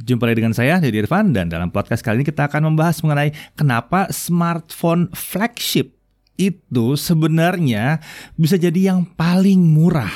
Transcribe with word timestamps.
Jumpa 0.00 0.24
lagi 0.24 0.40
dengan 0.40 0.56
saya, 0.56 0.80
Deddy 0.80 1.04
Irfan, 1.04 1.36
dan 1.36 1.52
dalam 1.52 1.68
podcast 1.68 2.00
kali 2.00 2.24
ini 2.24 2.26
kita 2.32 2.48
akan 2.48 2.72
membahas 2.72 3.04
mengenai 3.04 3.36
kenapa 3.52 4.08
smartphone 4.08 5.12
flagship 5.12 5.92
itu 6.40 6.96
sebenarnya 6.96 8.00
bisa 8.32 8.56
jadi 8.56 8.96
yang 8.96 9.04
paling 9.04 9.60
murah. 9.60 10.08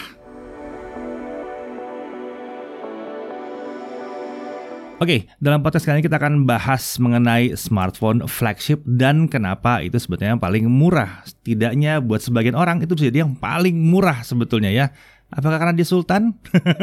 Oke, 5.04 5.28
dalam 5.36 5.60
podcast 5.60 5.85
kali 5.85 6.01
ini 6.01 6.08
kita 6.08 6.16
akan 6.16 6.48
bahas 6.48 6.96
mengenai 6.96 7.53
smartphone 7.53 8.24
flagship 8.24 8.80
dan 8.88 9.28
kenapa 9.28 9.85
itu 9.85 10.01
sebetulnya 10.01 10.32
yang 10.32 10.40
paling 10.40 10.64
murah. 10.64 11.21
Setidaknya 11.28 12.01
buat 12.01 12.24
sebagian 12.24 12.56
orang 12.56 12.80
itu 12.80 12.96
bisa 12.96 13.12
jadi 13.12 13.28
yang 13.28 13.37
paling 13.37 13.76
murah 13.76 14.24
sebetulnya 14.24 14.72
ya. 14.72 14.96
Apakah 15.35 15.58
karena 15.58 15.74
dia 15.74 15.87
sultan? 15.87 16.38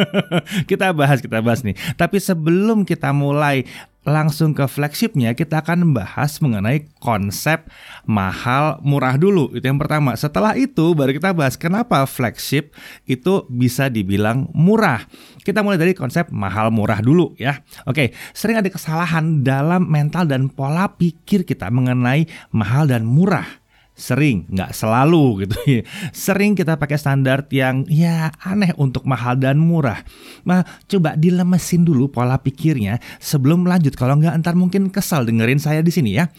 kita 0.71 0.91
bahas, 0.91 1.23
kita 1.23 1.39
bahas 1.39 1.63
nih. 1.63 1.75
Tapi 1.95 2.19
sebelum 2.19 2.83
kita 2.83 3.15
mulai 3.15 3.63
langsung 4.01 4.57
ke 4.57 4.65
flagshipnya, 4.65 5.37
kita 5.37 5.61
akan 5.61 5.85
membahas 5.85 6.41
mengenai 6.41 6.89
konsep 6.97 7.69
mahal 8.09 8.81
murah 8.81 9.13
dulu. 9.13 9.53
Itu 9.53 9.61
yang 9.69 9.77
pertama. 9.77 10.17
Setelah 10.17 10.57
itu 10.57 10.97
baru 10.97 11.13
kita 11.13 11.37
bahas 11.37 11.53
kenapa 11.53 12.01
flagship 12.09 12.73
itu 13.05 13.45
bisa 13.47 13.93
dibilang 13.93 14.49
murah. 14.57 15.05
Kita 15.45 15.61
mulai 15.61 15.77
dari 15.77 15.93
konsep 15.93 16.33
mahal 16.33 16.73
murah 16.73 16.97
dulu 16.97 17.37
ya. 17.37 17.61
Oke, 17.85 18.11
sering 18.33 18.57
ada 18.57 18.69
kesalahan 18.73 19.45
dalam 19.45 19.85
mental 19.85 20.25
dan 20.25 20.49
pola 20.49 20.89
pikir 20.97 21.45
kita 21.45 21.69
mengenai 21.69 22.25
mahal 22.49 22.89
dan 22.89 23.05
murah 23.05 23.60
sering 23.91 24.49
nggak 24.49 24.71
selalu 24.73 25.45
gitu 25.45 25.55
ya. 25.67 25.81
Sering 26.09 26.57
kita 26.57 26.79
pakai 26.79 26.97
standar 26.97 27.45
yang 27.53 27.85
ya 27.85 28.33
aneh 28.41 28.73
untuk 28.79 29.05
mahal 29.05 29.37
dan 29.37 29.61
murah. 29.61 30.01
Nah 30.47 30.65
coba 30.87 31.13
dilemesin 31.13 31.85
dulu 31.85 32.09
pola 32.09 32.39
pikirnya 32.41 32.97
sebelum 33.21 33.67
lanjut. 33.67 33.93
Kalau 33.93 34.17
nggak 34.17 34.41
ntar 34.41 34.55
mungkin 34.57 34.89
kesal 34.89 35.27
dengerin 35.27 35.61
saya 35.61 35.85
di 35.85 35.93
sini 35.93 36.17
ya. 36.17 36.31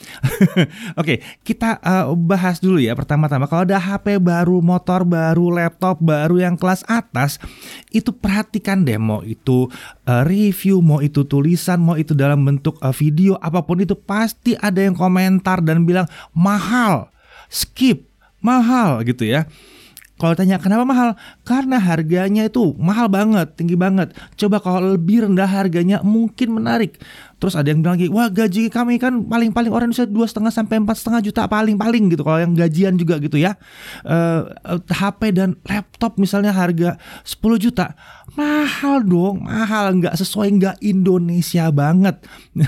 Oke 1.00 1.22
kita 1.46 1.78
uh, 1.84 2.10
bahas 2.16 2.58
dulu 2.58 2.82
ya 2.82 2.96
pertama-tama. 2.98 3.46
Kalau 3.46 3.62
ada 3.68 3.78
HP 3.78 4.18
baru 4.18 4.58
motor 4.58 5.06
baru 5.06 5.52
laptop 5.54 6.02
baru 6.02 6.42
yang 6.42 6.58
kelas 6.58 6.82
atas 6.88 7.38
itu 7.94 8.10
perhatikan 8.10 8.82
deh. 8.82 8.98
Mau 8.98 9.22
itu 9.22 9.70
uh, 10.08 10.22
review 10.26 10.82
mau 10.82 10.98
itu 10.98 11.22
tulisan 11.28 11.78
mau 11.78 11.94
itu 11.94 12.16
dalam 12.16 12.42
bentuk 12.42 12.80
uh, 12.82 12.90
video 12.90 13.38
apa 13.38 13.62
pun 13.62 13.78
itu 13.78 13.94
pasti 13.94 14.58
ada 14.58 14.82
yang 14.82 14.98
komentar 14.98 15.62
dan 15.62 15.86
bilang 15.86 16.08
mahal 16.34 17.11
skip, 17.52 18.08
mahal 18.40 19.04
gitu 19.04 19.28
ya. 19.28 19.44
Kalau 20.22 20.38
tanya 20.38 20.54
kenapa 20.62 20.86
mahal? 20.86 21.18
Karena 21.42 21.82
harganya 21.82 22.46
itu 22.46 22.78
mahal 22.78 23.10
banget, 23.10 23.58
tinggi 23.58 23.74
banget. 23.74 24.14
Coba 24.38 24.62
kalau 24.62 24.94
lebih 24.94 25.26
rendah 25.26 25.50
harganya 25.50 25.98
mungkin 26.06 26.62
menarik. 26.62 26.94
Terus 27.42 27.58
ada 27.58 27.66
yang 27.74 27.82
bilang 27.82 27.98
lagi, 27.98 28.06
wah 28.06 28.30
gaji 28.30 28.70
kami 28.70 29.02
kan 29.02 29.18
paling-paling 29.26 29.74
orang 29.74 29.90
Indonesia 29.90 30.06
dua 30.06 30.30
setengah 30.30 30.54
sampai 30.54 30.78
empat 30.78 31.02
setengah 31.02 31.26
juta 31.26 31.42
paling-paling 31.50 32.14
gitu. 32.14 32.22
Kalau 32.22 32.38
yang 32.38 32.54
gajian 32.54 32.94
juga 32.94 33.18
gitu 33.18 33.34
ya. 33.34 33.58
Uh, 34.06 34.46
eh, 34.78 34.94
HP 34.94 35.34
dan 35.34 35.58
laptop 35.66 36.14
misalnya 36.22 36.54
harga 36.54 37.02
10 37.26 37.58
juta, 37.58 37.98
mahal 38.38 39.02
dong, 39.02 39.42
mahal 39.42 39.90
nggak 39.98 40.14
sesuai 40.22 40.48
nggak 40.54 40.76
Indonesia 40.86 41.66
banget. 41.74 42.22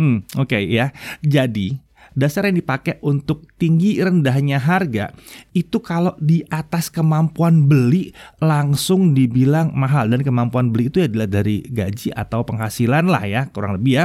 hmm, 0.00 0.24
Oke 0.40 0.56
okay, 0.56 0.72
ya. 0.72 0.88
Jadi 1.20 1.91
dasar 2.14 2.48
yang 2.48 2.58
dipakai 2.58 2.98
untuk 3.04 3.48
tinggi 3.56 4.00
rendahnya 4.00 4.60
harga 4.60 5.12
itu 5.52 5.78
kalau 5.80 6.16
di 6.20 6.44
atas 6.48 6.88
kemampuan 6.88 7.68
beli 7.68 8.12
langsung 8.40 9.12
dibilang 9.16 9.72
mahal 9.72 10.08
dan 10.08 10.20
kemampuan 10.24 10.72
beli 10.72 10.88
itu 10.88 11.04
adalah 11.04 11.28
dari 11.28 11.64
gaji 11.64 12.12
atau 12.12 12.44
penghasilan 12.44 13.08
lah 13.08 13.24
ya 13.24 13.42
kurang 13.50 13.80
lebih 13.80 13.92
ya. 14.02 14.04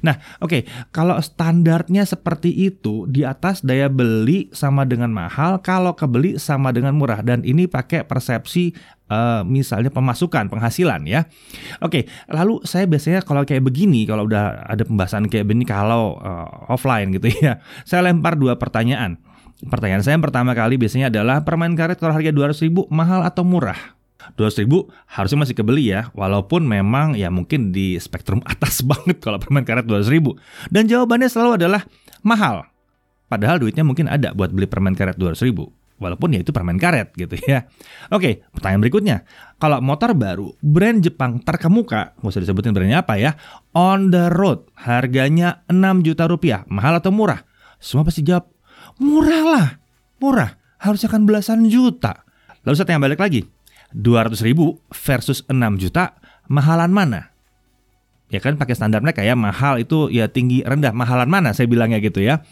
Nah, 0.00 0.16
oke, 0.40 0.48
okay, 0.48 0.62
kalau 0.94 1.18
standarnya 1.18 2.06
seperti 2.06 2.50
itu 2.50 3.04
di 3.10 3.26
atas 3.26 3.60
daya 3.60 3.90
beli 3.90 4.48
sama 4.54 4.86
dengan 4.86 5.12
mahal, 5.12 5.60
kalau 5.60 5.92
kebeli 5.92 6.40
sama 6.40 6.70
dengan 6.70 6.96
murah 6.96 7.20
dan 7.20 7.42
ini 7.44 7.66
pakai 7.66 8.06
persepsi 8.06 8.72
uh, 9.10 9.42
misalnya 9.42 9.90
pemasukan, 9.90 10.46
penghasilan 10.48 11.04
ya. 11.04 11.26
Oke, 11.82 12.06
lalu 12.30 12.62
saya 12.62 12.86
biasanya 12.86 13.26
kalau 13.26 13.42
kayak 13.42 13.66
begini, 13.66 14.06
kalau 14.06 14.24
udah 14.24 14.64
ada 14.64 14.86
pembahasan 14.86 15.26
kayak 15.26 15.50
begini 15.50 15.66
kalau 15.66 16.16
uh, 16.22 16.70
offline 16.70 17.10
gitu 17.12 17.28
ya, 17.44 17.58
saya 17.82 18.06
lempar 18.06 18.38
dua 18.38 18.56
pertanyaan. 18.56 19.18
Pertanyaan 19.60 20.00
saya 20.00 20.16
yang 20.16 20.24
pertama 20.24 20.56
kali 20.56 20.80
biasanya 20.80 21.12
adalah 21.12 21.44
permain 21.44 21.76
karet 21.76 22.00
kalau 22.00 22.16
harga 22.16 22.32
200 22.32 22.64
ribu 22.64 22.88
mahal 22.88 23.20
atau 23.20 23.44
murah? 23.44 23.76
200 24.40 24.64
ribu 24.64 24.88
harusnya 25.08 25.48
masih 25.48 25.56
kebeli 25.56 25.92
ya 25.92 26.12
Walaupun 26.12 26.64
memang 26.64 27.16
ya 27.16 27.32
mungkin 27.32 27.72
di 27.72 27.96
spektrum 27.96 28.44
atas 28.52 28.84
banget 28.84 29.20
kalau 29.20 29.40
permain 29.40 29.64
karet 29.64 29.88
200 29.88 30.12
ribu 30.12 30.36
Dan 30.68 30.88
jawabannya 30.88 31.28
selalu 31.28 31.60
adalah 31.60 31.84
mahal 32.20 32.68
Padahal 33.32 33.60
duitnya 33.60 33.84
mungkin 33.84 34.12
ada 34.12 34.36
buat 34.36 34.52
beli 34.52 34.68
permen 34.68 34.92
karet 34.92 35.16
200 35.16 35.40
ribu 35.48 35.72
Walaupun 36.00 36.32
ya 36.32 36.40
itu 36.40 36.48
permen 36.50 36.80
karet 36.80 37.12
gitu 37.12 37.36
ya. 37.44 37.68
Oke, 38.08 38.40
pertanyaan 38.56 38.80
berikutnya. 38.80 39.16
Kalau 39.60 39.84
motor 39.84 40.16
baru, 40.16 40.56
brand 40.64 41.04
Jepang 41.04 41.44
terkemuka, 41.44 42.16
nggak 42.16 42.30
usah 42.32 42.40
disebutin 42.40 42.72
brandnya 42.72 43.04
apa 43.04 43.20
ya, 43.20 43.36
on 43.76 44.08
the 44.08 44.32
road, 44.32 44.64
harganya 44.80 45.60
6 45.68 46.00
juta 46.00 46.24
rupiah, 46.24 46.64
mahal 46.72 46.96
atau 46.96 47.12
murah? 47.12 47.44
Semua 47.76 48.08
pasti 48.08 48.24
jawab, 48.24 48.48
murah 48.96 49.42
lah, 49.44 49.68
murah, 50.16 50.56
harusnya 50.80 51.12
kan 51.12 51.28
belasan 51.28 51.68
juta. 51.68 52.24
Lalu 52.64 52.74
saya 52.74 52.88
tanya 52.88 53.04
balik 53.04 53.20
lagi, 53.20 53.44
200 53.92 54.40
ribu 54.40 54.80
versus 54.88 55.44
6 55.46 55.76
juta, 55.76 56.16
mahalan 56.48 56.88
mana? 56.88 57.29
Ya 58.30 58.38
kan 58.38 58.54
pakai 58.56 58.78
standar 58.78 59.02
mereka 59.02 59.20
ya. 59.20 59.34
Mahal 59.34 59.82
itu 59.82 60.08
ya 60.08 60.30
tinggi 60.30 60.62
rendah. 60.62 60.94
Mahalan 60.94 61.26
mana 61.26 61.50
saya 61.50 61.66
bilangnya 61.66 61.98
gitu 61.98 62.22
ya. 62.22 62.46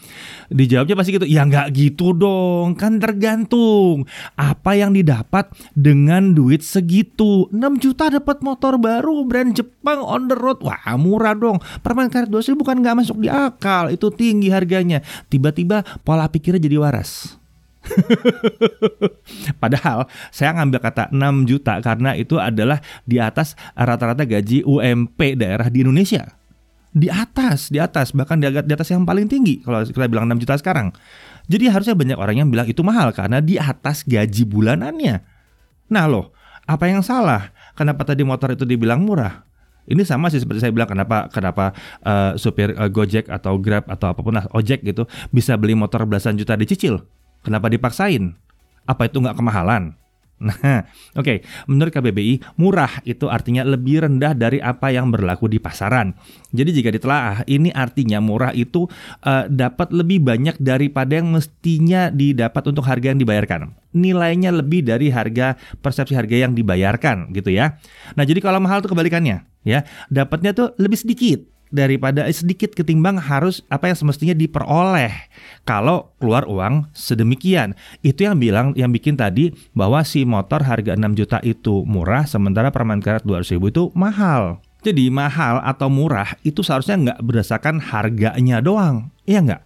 Dijawabnya 0.51 0.99
pasti 0.99 1.15
gitu. 1.15 1.25
Ya 1.25 1.47
nggak 1.47 1.71
gitu 1.73 2.11
dong. 2.13 2.75
Kan 2.75 2.99
tergantung. 2.99 4.03
Apa 4.35 4.75
yang 4.75 4.91
didapat 4.91 5.49
dengan 5.73 6.35
duit 6.35 6.61
segitu. 6.61 7.47
6 7.49 7.79
juta 7.79 8.11
dapat 8.11 8.43
motor 8.43 8.75
baru 8.75 9.23
brand 9.23 9.55
Jepang 9.55 10.03
on 10.03 10.27
the 10.27 10.35
road. 10.35 10.59
Wah 10.59 10.83
murah 10.99 11.33
dong. 11.33 11.63
Permen 11.79 12.11
karet 12.11 12.27
2000 12.27 12.59
bukan 12.59 12.75
nggak 12.83 12.95
masuk 12.99 13.17
di 13.23 13.31
akal. 13.31 13.89
Itu 13.89 14.11
tinggi 14.11 14.51
harganya. 14.51 14.99
Tiba-tiba 15.31 15.87
pola 16.03 16.27
pikirnya 16.27 16.59
jadi 16.59 16.77
waras 16.77 17.38
Padahal 19.61 20.07
saya 20.29 20.55
ngambil 20.55 20.79
kata 20.79 21.03
6 21.11 21.49
juta 21.49 21.79
karena 21.79 22.15
itu 22.15 22.37
adalah 22.37 22.81
di 23.05 23.17
atas 23.17 23.53
rata-rata 23.73 24.25
gaji 24.25 24.65
UMP 24.65 25.19
daerah 25.37 25.67
di 25.67 25.85
Indonesia. 25.85 26.35
Di 26.89 27.05
atas, 27.05 27.69
di 27.69 27.77
atas, 27.77 28.17
bahkan 28.17 28.41
di, 28.41 28.49
di 28.49 28.73
atas 28.73 28.89
yang 28.89 29.05
paling 29.05 29.29
tinggi 29.29 29.61
kalau 29.61 29.85
kita 29.85 30.09
bilang 30.09 30.25
6 30.25 30.41
juta 30.41 30.57
sekarang. 30.57 30.89
Jadi 31.49 31.65
harusnya 31.69 31.93
banyak 31.97 32.17
orang 32.17 32.35
yang 32.45 32.49
bilang 32.49 32.65
itu 32.69 32.81
mahal 32.81 33.13
karena 33.13 33.41
di 33.41 33.57
atas 33.57 34.05
gaji 34.05 34.45
bulanannya. 34.45 35.21
Nah 35.89 36.05
loh, 36.05 36.33
apa 36.69 36.85
yang 36.85 37.01
salah? 37.01 37.49
Kenapa 37.73 38.05
tadi 38.05 38.21
motor 38.21 38.53
itu 38.53 38.65
dibilang 38.65 39.01
murah? 39.01 39.49
Ini 39.89 40.05
sama 40.05 40.29
sih 40.29 40.37
seperti 40.37 40.61
saya 40.61 40.69
bilang 40.69 40.85
kenapa 40.85 41.25
kenapa 41.33 41.73
uh, 42.05 42.37
supir 42.37 42.77
uh, 42.77 42.85
Gojek 42.93 43.25
atau 43.25 43.57
Grab 43.57 43.89
atau 43.89 44.13
apa 44.13 44.21
pun 44.21 44.37
lah 44.37 44.45
ojek 44.53 44.85
gitu 44.85 45.09
bisa 45.33 45.57
beli 45.57 45.73
motor 45.73 46.05
belasan 46.05 46.37
juta 46.37 46.53
dicicil 46.53 47.01
Kenapa 47.49 47.65
dipaksain? 47.65 48.37
Apa 48.85 49.09
itu 49.09 49.17
nggak 49.17 49.33
kemahalan? 49.33 49.97
Nah, 50.39 50.87
oke, 51.19 51.19
okay. 51.19 51.37
menurut 51.67 51.91
KBBI, 51.91 52.55
murah 52.55 53.03
itu 53.03 53.27
artinya 53.27 53.67
lebih 53.67 54.07
rendah 54.07 54.31
dari 54.31 54.63
apa 54.63 54.87
yang 54.87 55.11
berlaku 55.11 55.51
di 55.51 55.59
pasaran. 55.59 56.15
Jadi 56.55 56.79
jika 56.79 56.95
ditelaah, 56.95 57.43
ini 57.43 57.75
artinya 57.75 58.23
murah 58.23 58.55
itu 58.55 58.87
uh, 59.27 59.51
dapat 59.51 59.91
lebih 59.91 60.23
banyak 60.23 60.55
daripada 60.63 61.19
yang 61.19 61.35
mestinya 61.35 62.07
didapat 62.07 62.71
untuk 62.71 62.87
harga 62.87 63.11
yang 63.11 63.19
dibayarkan. 63.19 63.75
Nilainya 63.91 64.55
lebih 64.55 64.87
dari 64.87 65.11
harga 65.11 65.59
persepsi 65.83 66.15
harga 66.15 66.47
yang 66.47 66.55
dibayarkan, 66.55 67.35
gitu 67.35 67.51
ya. 67.51 67.75
Nah, 68.15 68.23
jadi 68.23 68.39
kalau 68.39 68.63
mahal 68.63 68.79
itu 68.79 68.87
kebalikannya, 68.87 69.43
ya, 69.67 69.83
dapatnya 70.07 70.55
tuh 70.55 70.71
lebih 70.79 71.03
sedikit 71.03 71.43
daripada 71.69 72.25
eh, 72.25 72.33
sedikit 72.33 72.73
ketimbang 72.73 73.17
harus 73.21 73.61
apa 73.69 73.89
yang 73.89 73.97
semestinya 73.97 74.35
diperoleh 74.35 75.13
kalau 75.65 76.13
keluar 76.17 76.45
uang 76.49 76.89
sedemikian. 76.93 77.77
Itu 78.01 78.25
yang 78.25 78.41
bilang 78.41 78.73
yang 78.73 78.89
bikin 78.89 79.17
tadi 79.17 79.53
bahwa 79.73 80.01
si 80.05 80.25
motor 80.25 80.65
harga 80.65 80.97
6 80.97 81.17
juta 81.17 81.37
itu 81.45 81.85
murah 81.85 82.25
sementara 82.25 82.73
permen 82.73 83.01
karet 83.01 83.25
200 83.25 83.55
ribu 83.57 83.69
itu 83.69 83.83
mahal. 83.93 84.61
Jadi 84.79 85.11
mahal 85.11 85.59
atau 85.59 85.91
murah 85.91 86.39
itu 86.47 86.63
seharusnya 86.63 86.95
nggak 86.95 87.19
berdasarkan 87.19 87.83
harganya 87.83 88.63
doang, 88.63 89.11
iya 89.27 89.43
nggak? 89.43 89.61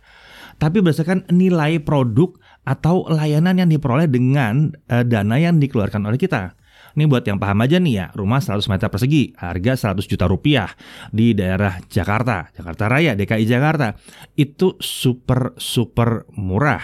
Tapi 0.58 0.82
berdasarkan 0.82 1.30
nilai 1.30 1.78
produk 1.78 2.34
atau 2.66 3.06
layanan 3.12 3.62
yang 3.62 3.70
diperoleh 3.70 4.10
dengan 4.10 4.74
uh, 4.90 5.06
dana 5.06 5.38
yang 5.38 5.62
dikeluarkan 5.62 6.08
oleh 6.10 6.18
kita. 6.18 6.58
Ini 6.94 7.10
buat 7.10 7.26
yang 7.26 7.42
paham 7.42 7.66
aja 7.66 7.82
nih 7.82 7.94
ya, 7.98 8.06
rumah 8.14 8.38
100 8.38 8.70
meter 8.70 8.88
persegi, 8.94 9.34
harga 9.34 9.98
100 9.98 10.06
juta 10.06 10.30
rupiah 10.30 10.70
di 11.10 11.34
daerah 11.34 11.82
Jakarta, 11.90 12.54
Jakarta 12.54 12.86
Raya, 12.86 13.18
DKI 13.18 13.46
Jakarta. 13.50 13.98
Itu 14.38 14.78
super 14.78 15.58
super 15.58 16.30
murah. 16.38 16.82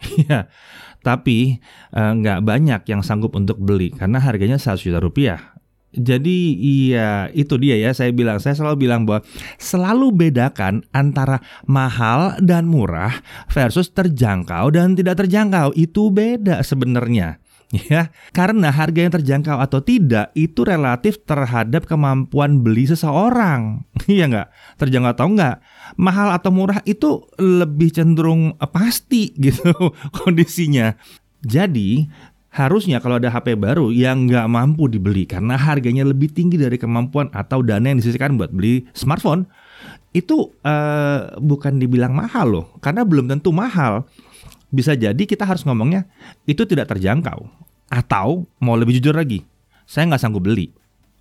Ya, 0.30 0.48
tapi 1.04 1.60
eh, 1.92 2.12
nggak 2.16 2.40
banyak 2.40 2.80
yang 2.88 3.04
sanggup 3.04 3.36
untuk 3.36 3.60
beli 3.60 3.92
karena 3.92 4.16
harganya 4.16 4.56
100 4.56 4.80
juta 4.80 4.96
rupiah. 4.96 5.60
Jadi 5.90 6.54
iya 6.54 7.26
itu 7.34 7.58
dia 7.58 7.74
ya 7.74 7.90
saya 7.90 8.14
bilang 8.14 8.38
saya 8.38 8.54
selalu 8.54 8.86
bilang 8.86 9.10
bahwa 9.10 9.26
selalu 9.58 10.14
bedakan 10.14 10.86
antara 10.94 11.42
mahal 11.66 12.38
dan 12.38 12.70
murah 12.70 13.18
versus 13.50 13.90
terjangkau 13.90 14.70
dan 14.70 14.94
tidak 14.94 15.18
terjangkau 15.18 15.74
itu 15.74 16.14
beda 16.14 16.62
sebenarnya 16.62 17.42
ya 17.70 18.10
karena 18.34 18.74
harga 18.74 18.98
yang 18.98 19.14
terjangkau 19.14 19.62
atau 19.62 19.78
tidak 19.78 20.34
itu 20.34 20.66
relatif 20.66 21.22
terhadap 21.22 21.86
kemampuan 21.86 22.62
beli 22.62 22.90
seseorang. 22.90 23.86
Iya 24.10 24.26
nggak? 24.26 24.48
Terjangkau 24.80 25.12
atau 25.12 25.26
enggak 25.30 25.56
mahal 25.94 26.34
atau 26.34 26.50
murah 26.50 26.82
itu 26.88 27.22
lebih 27.38 27.94
cenderung 27.94 28.58
pasti 28.74 29.30
gitu 29.44 29.70
kondisinya. 30.10 30.96
Jadi 31.40 32.08
Harusnya 32.50 32.98
kalau 32.98 33.22
ada 33.22 33.30
HP 33.30 33.54
baru 33.54 33.94
yang 33.94 34.26
nggak 34.26 34.50
mampu 34.50 34.90
dibeli 34.90 35.22
karena 35.22 35.54
harganya 35.54 36.02
lebih 36.02 36.34
tinggi 36.34 36.58
dari 36.58 36.82
kemampuan 36.82 37.30
atau 37.30 37.62
dana 37.62 37.94
yang 37.94 38.02
disisikan 38.02 38.34
buat 38.34 38.50
beli 38.50 38.90
smartphone, 38.90 39.46
itu 40.10 40.50
uh, 40.66 41.38
bukan 41.38 41.78
dibilang 41.78 42.10
mahal 42.10 42.46
loh, 42.50 42.66
karena 42.82 43.06
belum 43.06 43.30
tentu 43.30 43.54
mahal. 43.54 44.02
Bisa 44.70 44.94
jadi 44.94 45.18
kita 45.18 45.42
harus 45.46 45.66
ngomongnya 45.66 46.06
itu 46.46 46.62
tidak 46.64 46.90
terjangkau. 46.90 47.46
Atau 47.90 48.46
mau 48.62 48.78
lebih 48.78 49.02
jujur 49.02 49.18
lagi, 49.18 49.42
saya 49.82 50.06
nggak 50.06 50.22
sanggup 50.22 50.46
beli. 50.46 50.70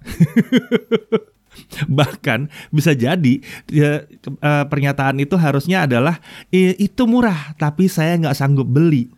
Bahkan 2.00 2.48
bisa 2.70 2.94
jadi 2.94 3.42
ya, 3.68 4.06
uh, 4.06 4.66
pernyataan 4.70 5.18
itu 5.18 5.34
harusnya 5.36 5.90
adalah 5.90 6.22
itu 6.54 7.04
murah 7.10 7.58
tapi 7.58 7.90
saya 7.90 8.16
nggak 8.22 8.38
sanggup 8.38 8.70
beli. 8.70 9.10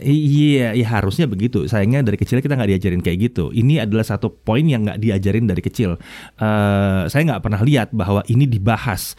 Iya, 0.00 0.72
ya 0.72 0.86
harusnya 0.86 1.28
begitu. 1.28 1.68
Sayangnya 1.68 2.00
dari 2.00 2.16
kecil 2.16 2.40
kita 2.40 2.56
nggak 2.56 2.72
diajarin 2.72 3.02
kayak 3.04 3.18
gitu. 3.30 3.52
Ini 3.52 3.84
adalah 3.84 4.02
satu 4.06 4.32
poin 4.32 4.64
yang 4.64 4.88
nggak 4.88 4.98
diajarin 4.98 5.44
dari 5.44 5.60
kecil. 5.60 6.00
Uh, 6.40 7.04
saya 7.06 7.22
nggak 7.28 7.42
pernah 7.44 7.60
lihat 7.60 7.92
bahwa 7.92 8.24
ini 8.26 8.48
dibahas 8.48 9.14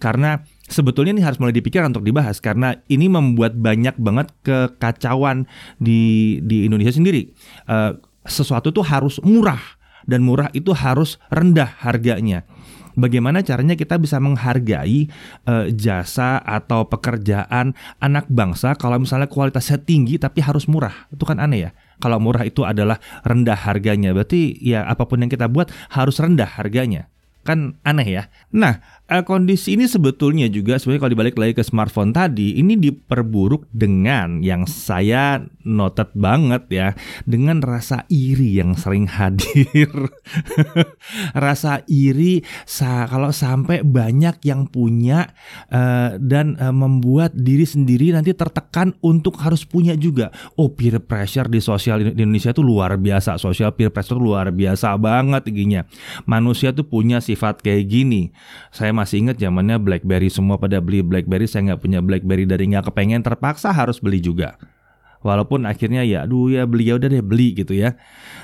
karena 0.00 0.42
sebetulnya 0.72 1.12
ini 1.14 1.22
harus 1.22 1.36
mulai 1.36 1.52
dipikirkan 1.52 1.92
untuk 1.92 2.08
dibahas 2.08 2.40
karena 2.40 2.80
ini 2.88 3.06
membuat 3.06 3.54
banyak 3.54 3.94
banget 4.00 4.32
kekacauan 4.42 5.44
di 5.76 6.40
di 6.40 6.64
Indonesia 6.64 6.96
sendiri. 6.96 7.28
Uh, 7.68 8.00
sesuatu 8.24 8.72
tuh 8.72 8.86
harus 8.86 9.20
murah 9.20 9.60
dan 10.08 10.24
murah 10.24 10.48
itu 10.56 10.72
harus 10.74 11.20
rendah 11.30 11.68
harganya 11.84 12.42
bagaimana 12.96 13.40
caranya 13.40 13.76
kita 13.76 13.96
bisa 13.96 14.20
menghargai 14.20 15.08
uh, 15.48 15.66
jasa 15.72 16.40
atau 16.40 16.88
pekerjaan 16.88 17.72
anak 18.00 18.28
bangsa 18.28 18.76
kalau 18.76 19.00
misalnya 19.00 19.28
kualitasnya 19.28 19.80
tinggi 19.82 20.20
tapi 20.20 20.44
harus 20.44 20.68
murah. 20.68 21.08
Itu 21.12 21.24
kan 21.24 21.40
aneh 21.40 21.68
ya. 21.68 21.70
Kalau 22.02 22.18
murah 22.18 22.42
itu 22.42 22.66
adalah 22.66 22.98
rendah 23.22 23.56
harganya, 23.56 24.10
berarti 24.10 24.58
ya 24.58 24.82
apa 24.84 25.06
pun 25.06 25.22
yang 25.22 25.30
kita 25.30 25.46
buat 25.46 25.70
harus 25.94 26.18
rendah 26.18 26.48
harganya. 26.58 27.06
Kan 27.42 27.78
aneh 27.82 28.06
ya. 28.06 28.22
Nah, 28.54 28.82
uh, 29.12 29.22
kondisi 29.22 29.76
ini 29.76 29.84
sebetulnya 29.84 30.48
juga 30.48 30.80
sebenarnya 30.80 31.00
kalau 31.04 31.12
dibalik 31.12 31.36
lagi 31.36 31.52
ke 31.60 31.64
smartphone 31.64 32.16
tadi 32.16 32.56
ini 32.56 32.80
diperburuk 32.80 33.68
dengan 33.68 34.40
yang 34.40 34.64
saya 34.64 35.44
noted 35.62 36.10
banget 36.16 36.62
ya 36.72 36.88
dengan 37.28 37.60
rasa 37.60 38.08
iri 38.08 38.58
yang 38.58 38.74
sering 38.74 39.06
hadir. 39.06 39.90
Rasa 41.44 41.82
iri 41.86 42.42
sa 42.66 43.06
kalau 43.06 43.30
sampai 43.30 43.82
banyak 43.86 44.42
yang 44.46 44.66
punya 44.70 45.30
uh, 45.70 46.18
dan 46.18 46.58
uh, 46.58 46.74
membuat 46.74 47.34
diri 47.34 47.66
sendiri 47.66 48.14
nanti 48.14 48.34
tertekan 48.34 48.94
untuk 49.02 49.38
harus 49.42 49.62
punya 49.66 49.94
juga. 49.94 50.34
Oh 50.58 50.72
peer 50.72 50.98
pressure 51.02 51.46
di 51.46 51.62
sosial 51.62 52.02
di 52.02 52.22
Indonesia 52.22 52.50
itu 52.50 52.62
luar 52.64 52.98
biasa 52.98 53.38
sosial 53.38 53.74
peer 53.74 53.90
pressure 53.90 54.18
luar 54.18 54.50
biasa 54.50 54.94
banget 54.98 55.46
tingginya 55.46 55.82
manusia 56.26 56.70
tuh 56.74 56.86
punya 56.86 57.18
sifat 57.22 57.62
kayak 57.62 57.86
gini. 57.90 58.34
Saya 58.72 58.94
masih 59.02 59.26
ingat 59.26 59.42
zamannya 59.42 59.82
BlackBerry. 59.82 60.30
Semua 60.30 60.62
pada 60.62 60.78
beli 60.78 61.02
BlackBerry. 61.02 61.50
Saya 61.50 61.74
nggak 61.74 61.82
punya 61.82 61.98
BlackBerry 61.98 62.46
dari 62.46 62.70
nggak 62.70 62.94
kepengen. 62.94 63.26
Terpaksa 63.26 63.74
harus 63.74 63.98
beli 63.98 64.22
juga. 64.22 64.54
Walaupun 65.22 65.70
akhirnya 65.70 66.02
ya 66.02 66.26
aduh 66.26 66.50
ya 66.50 66.66
beli 66.66 66.90
ya 66.90 66.98
udah 66.98 67.06
deh 67.06 67.22
beli 67.22 67.54
gitu 67.54 67.74
ya. 67.74 67.94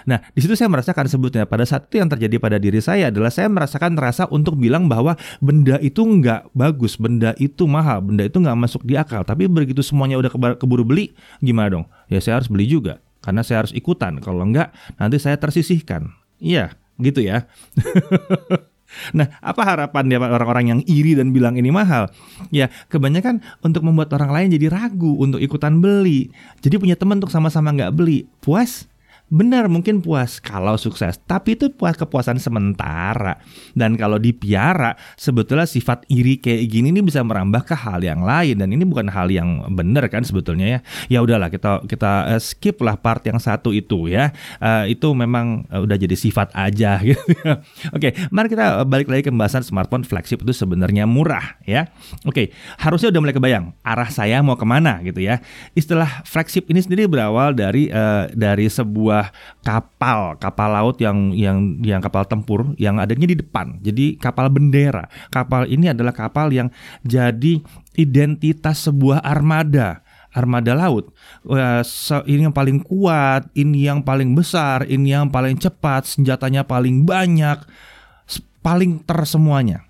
Nah 0.07 0.23
di 0.31 0.39
situ 0.39 0.55
saya 0.55 0.71
merasakan 0.71 1.11
sebetulnya 1.11 1.47
pada 1.47 1.67
saat 1.67 1.91
itu 1.91 1.99
yang 1.99 2.07
terjadi 2.07 2.39
pada 2.39 2.55
diri 2.55 2.79
saya 2.79 3.11
adalah 3.11 3.35
saya 3.35 3.51
merasakan 3.51 3.99
rasa 3.99 4.31
untuk 4.31 4.55
bilang 4.55 4.87
bahwa 4.87 5.19
benda 5.43 5.83
itu 5.83 6.07
nggak 6.07 6.55
bagus 6.55 6.95
benda 6.95 7.35
itu 7.43 7.67
mahal 7.67 7.99
benda 7.99 8.31
itu 8.31 8.39
nggak 8.39 8.55
masuk 8.55 8.87
di 8.87 8.95
akal. 8.95 9.27
Tapi 9.27 9.51
begitu 9.51 9.83
semuanya 9.83 10.23
udah 10.23 10.55
keburu 10.55 10.87
beli 10.87 11.19
gimana 11.43 11.83
dong? 11.83 11.85
Ya 12.07 12.23
saya 12.23 12.39
harus 12.39 12.47
beli 12.47 12.71
juga 12.71 13.03
karena 13.27 13.43
saya 13.43 13.67
harus 13.67 13.75
ikutan. 13.75 14.23
Kalau 14.23 14.47
enggak 14.47 14.71
nanti 15.03 15.19
saya 15.19 15.35
tersisihkan. 15.35 16.15
Iya 16.39 16.79
gitu 16.99 17.23
ya 17.23 17.47
Nah, 19.13 19.29
apa 19.45 19.63
harapan 19.65 20.05
dia 20.09 20.19
orang-orang 20.21 20.65
yang 20.77 20.81
iri 20.89 21.13
dan 21.13 21.31
bilang 21.31 21.55
ini 21.61 21.69
mahal? 21.69 22.09
Ya, 22.49 22.73
kebanyakan 22.89 23.45
untuk 23.61 23.85
membuat 23.85 24.13
orang 24.17 24.33
lain 24.33 24.49
jadi 24.57 24.73
ragu 24.73 25.17
untuk 25.21 25.39
ikutan 25.39 25.79
beli. 25.79 26.33
Jadi 26.65 26.81
punya 26.81 26.97
teman 26.97 27.21
untuk 27.21 27.33
sama-sama 27.33 27.73
nggak 27.73 27.93
beli. 27.95 28.25
Puas? 28.41 28.89
Benar 29.29 29.69
mungkin 29.69 30.01
puas 30.01 30.41
kalau 30.41 30.81
sukses, 30.81 31.21
tapi 31.29 31.53
itu 31.53 31.69
puas 31.69 31.93
kepuasan 32.01 32.41
sementara. 32.41 33.37
Dan 33.77 34.01
kalau 34.01 34.17
dipiara, 34.17 34.97
sebetulnya 35.21 35.69
sifat 35.69 36.09
iri 36.09 36.41
kayak 36.41 36.65
gini 36.65 36.89
ini 36.89 37.05
bisa 37.05 37.21
merambah 37.21 37.61
ke 37.69 37.77
hal 37.77 38.01
yang 38.01 38.25
lain 38.25 38.57
dan 38.57 38.73
ini 38.73 38.89
bukan 38.89 39.13
hal 39.13 39.29
yang 39.29 39.69
benar 39.77 40.09
kan 40.09 40.25
sebetulnya 40.25 40.67
ya. 40.67 40.81
Ya 41.13 41.19
udahlah 41.21 41.53
kita 41.53 41.85
kita 41.85 42.13
uh, 42.33 42.41
skip 42.41 42.81
lah 42.81 42.97
part 42.97 43.21
yang 43.29 43.37
satu 43.37 43.69
itu 43.77 44.09
ya. 44.09 44.33
Uh, 44.65 44.89
itu 44.89 45.13
memang 45.13 45.69
uh, 45.69 45.85
udah 45.85 46.01
jadi 46.01 46.17
sifat 46.17 46.57
aja 46.57 46.97
gitu. 47.05 47.21
Ya. 47.45 47.61
Oke, 47.93 48.17
mari 48.33 48.49
kita 48.49 48.81
balik 48.89 49.13
lagi 49.13 49.29
ke 49.29 49.31
pembahasan 49.31 49.61
smartphone 49.61 50.09
flagship 50.09 50.41
itu 50.41 50.57
sebenarnya 50.57 51.05
murah 51.05 51.61
ya. 51.69 51.93
Oke, 52.25 52.49
harusnya 52.81 53.13
udah 53.13 53.21
mulai 53.21 53.37
kebayang 53.37 53.77
arah 53.85 54.09
saya 54.09 54.41
mau 54.41 54.57
ke 54.57 54.65
mana 54.65 55.05
gitu 55.05 55.21
ya. 55.21 55.45
Istilah 55.77 56.25
flagship 56.25 56.65
ini 56.73 56.81
sendiri 56.81 57.05
berawal 57.05 57.53
dari 57.53 57.93
uh, 57.93 58.33
dari 58.33 58.73
sebuah 58.73 59.18
sebuah 59.19 59.35
kapal 59.67 60.39
kapal 60.39 60.69
laut 60.71 60.97
yang 61.03 61.35
yang 61.35 61.83
yang 61.83 61.99
kapal 61.99 62.23
tempur 62.25 62.73
yang 62.79 63.03
adanya 63.03 63.27
di 63.27 63.37
depan. 63.43 63.83
Jadi 63.83 64.15
kapal 64.17 64.47
bendera. 64.49 65.11
Kapal 65.35 65.67
ini 65.67 65.91
adalah 65.91 66.15
kapal 66.15 66.55
yang 66.55 66.71
jadi 67.03 67.59
identitas 67.99 68.87
sebuah 68.87 69.21
armada 69.27 70.07
armada 70.31 70.77
laut. 70.77 71.11
Ini 72.29 72.47
yang 72.47 72.55
paling 72.55 72.85
kuat, 72.87 73.51
ini 73.59 73.91
yang 73.91 74.07
paling 74.07 74.39
besar, 74.39 74.87
ini 74.87 75.11
yang 75.11 75.33
paling 75.33 75.59
cepat, 75.59 76.07
senjatanya 76.07 76.63
paling 76.63 77.03
banyak, 77.03 77.59
paling 78.63 79.03
ter 79.03 79.19
semuanya. 79.27 79.88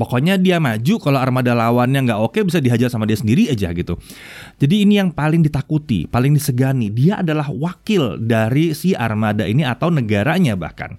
Pokoknya 0.00 0.40
dia 0.40 0.56
maju 0.56 0.96
kalau 0.96 1.20
armada 1.20 1.52
lawannya 1.52 2.08
nggak 2.08 2.20
oke 2.24 2.40
bisa 2.48 2.56
dihajar 2.56 2.88
sama 2.88 3.04
dia 3.04 3.20
sendiri 3.20 3.52
aja 3.52 3.68
gitu. 3.76 4.00
Jadi 4.56 4.88
ini 4.88 4.96
yang 4.96 5.12
paling 5.12 5.44
ditakuti, 5.44 6.08
paling 6.08 6.32
disegani. 6.32 6.88
Dia 6.88 7.20
adalah 7.20 7.52
wakil 7.52 8.16
dari 8.16 8.72
si 8.72 8.96
armada 8.96 9.44
ini 9.44 9.60
atau 9.60 9.92
negaranya 9.92 10.56
bahkan. 10.56 10.96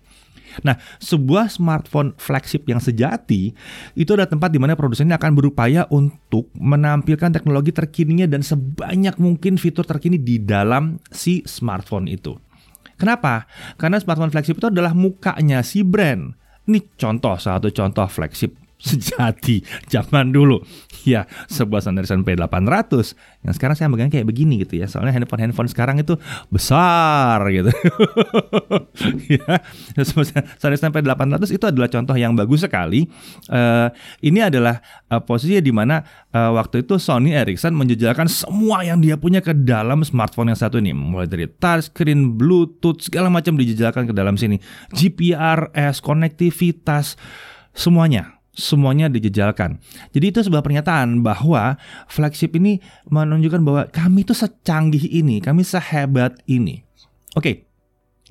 Nah, 0.62 0.78
sebuah 1.02 1.50
smartphone 1.50 2.14
flagship 2.22 2.70
yang 2.70 2.78
sejati 2.78 3.56
itu 3.98 4.10
adalah 4.14 4.30
tempat 4.30 4.54
di 4.54 4.60
mana 4.62 4.78
produsennya 4.78 5.18
akan 5.18 5.34
berupaya 5.34 5.88
untuk 5.90 6.54
menampilkan 6.54 7.34
teknologi 7.34 7.74
terkininya 7.74 8.30
dan 8.30 8.46
sebanyak 8.46 9.18
mungkin 9.18 9.58
fitur 9.58 9.88
terkini 9.88 10.22
di 10.22 10.38
dalam 10.44 11.02
si 11.10 11.42
smartphone 11.48 12.06
itu. 12.06 12.38
Kenapa? 13.00 13.50
Karena 13.82 13.98
smartphone 13.98 14.30
flagship 14.30 14.62
itu 14.62 14.70
adalah 14.70 14.94
mukanya 14.94 15.66
si 15.66 15.82
brand. 15.82 16.38
Ini 16.70 16.94
contoh, 16.94 17.34
satu 17.40 17.74
contoh 17.74 18.06
flagship 18.06 18.54
sejati 18.82 19.62
zaman 19.88 20.34
dulu. 20.34 20.62
Ya, 21.02 21.26
sebuah 21.50 21.82
Sanderson 21.82 22.22
P800 22.22 23.18
yang 23.42 23.54
sekarang 23.58 23.74
saya 23.74 23.90
megang 23.90 24.14
kayak 24.14 24.26
begini 24.26 24.62
gitu 24.62 24.78
ya. 24.78 24.86
Soalnya 24.86 25.18
handphone-handphone 25.18 25.66
sekarang 25.66 25.98
itu 25.98 26.14
besar 26.54 27.42
gitu. 27.50 27.74
ya, 29.34 29.66
Sanderson 30.62 30.94
P800 30.94 31.50
itu 31.50 31.66
adalah 31.66 31.90
contoh 31.90 32.14
yang 32.14 32.38
bagus 32.38 32.62
sekali. 32.62 33.10
Uh, 33.50 33.90
ini 34.22 34.46
adalah 34.46 34.78
uh, 35.10 35.22
posisi 35.26 35.58
di 35.58 35.74
mana 35.74 36.06
uh, 36.34 36.54
waktu 36.54 36.86
itu 36.86 37.02
Sony 37.02 37.34
Ericsson 37.34 37.74
menjejalkan 37.74 38.30
semua 38.30 38.86
yang 38.86 39.02
dia 39.02 39.18
punya 39.18 39.42
ke 39.42 39.58
dalam 39.58 40.06
smartphone 40.06 40.54
yang 40.54 40.60
satu 40.60 40.78
ini, 40.78 40.94
mulai 40.94 41.26
dari 41.26 41.50
touchscreen, 41.50 42.38
Bluetooth, 42.38 43.02
segala 43.02 43.34
macam 43.34 43.58
dijejalkan 43.58 44.06
ke 44.06 44.14
dalam 44.14 44.38
sini. 44.38 44.62
GPRS, 44.94 45.98
konektivitas, 45.98 47.18
semuanya 47.74 48.41
semuanya 48.62 49.10
dijejalkan. 49.10 49.82
Jadi 50.14 50.26
itu 50.30 50.40
sebuah 50.46 50.62
pernyataan 50.62 51.26
bahwa 51.26 51.82
flagship 52.06 52.54
ini 52.54 52.78
menunjukkan 53.10 53.62
bahwa 53.66 53.84
kami 53.90 54.22
itu 54.22 54.38
secanggih 54.38 55.10
ini, 55.10 55.42
kami 55.42 55.66
sehebat 55.66 56.38
ini. 56.46 56.86
Oke. 57.34 57.66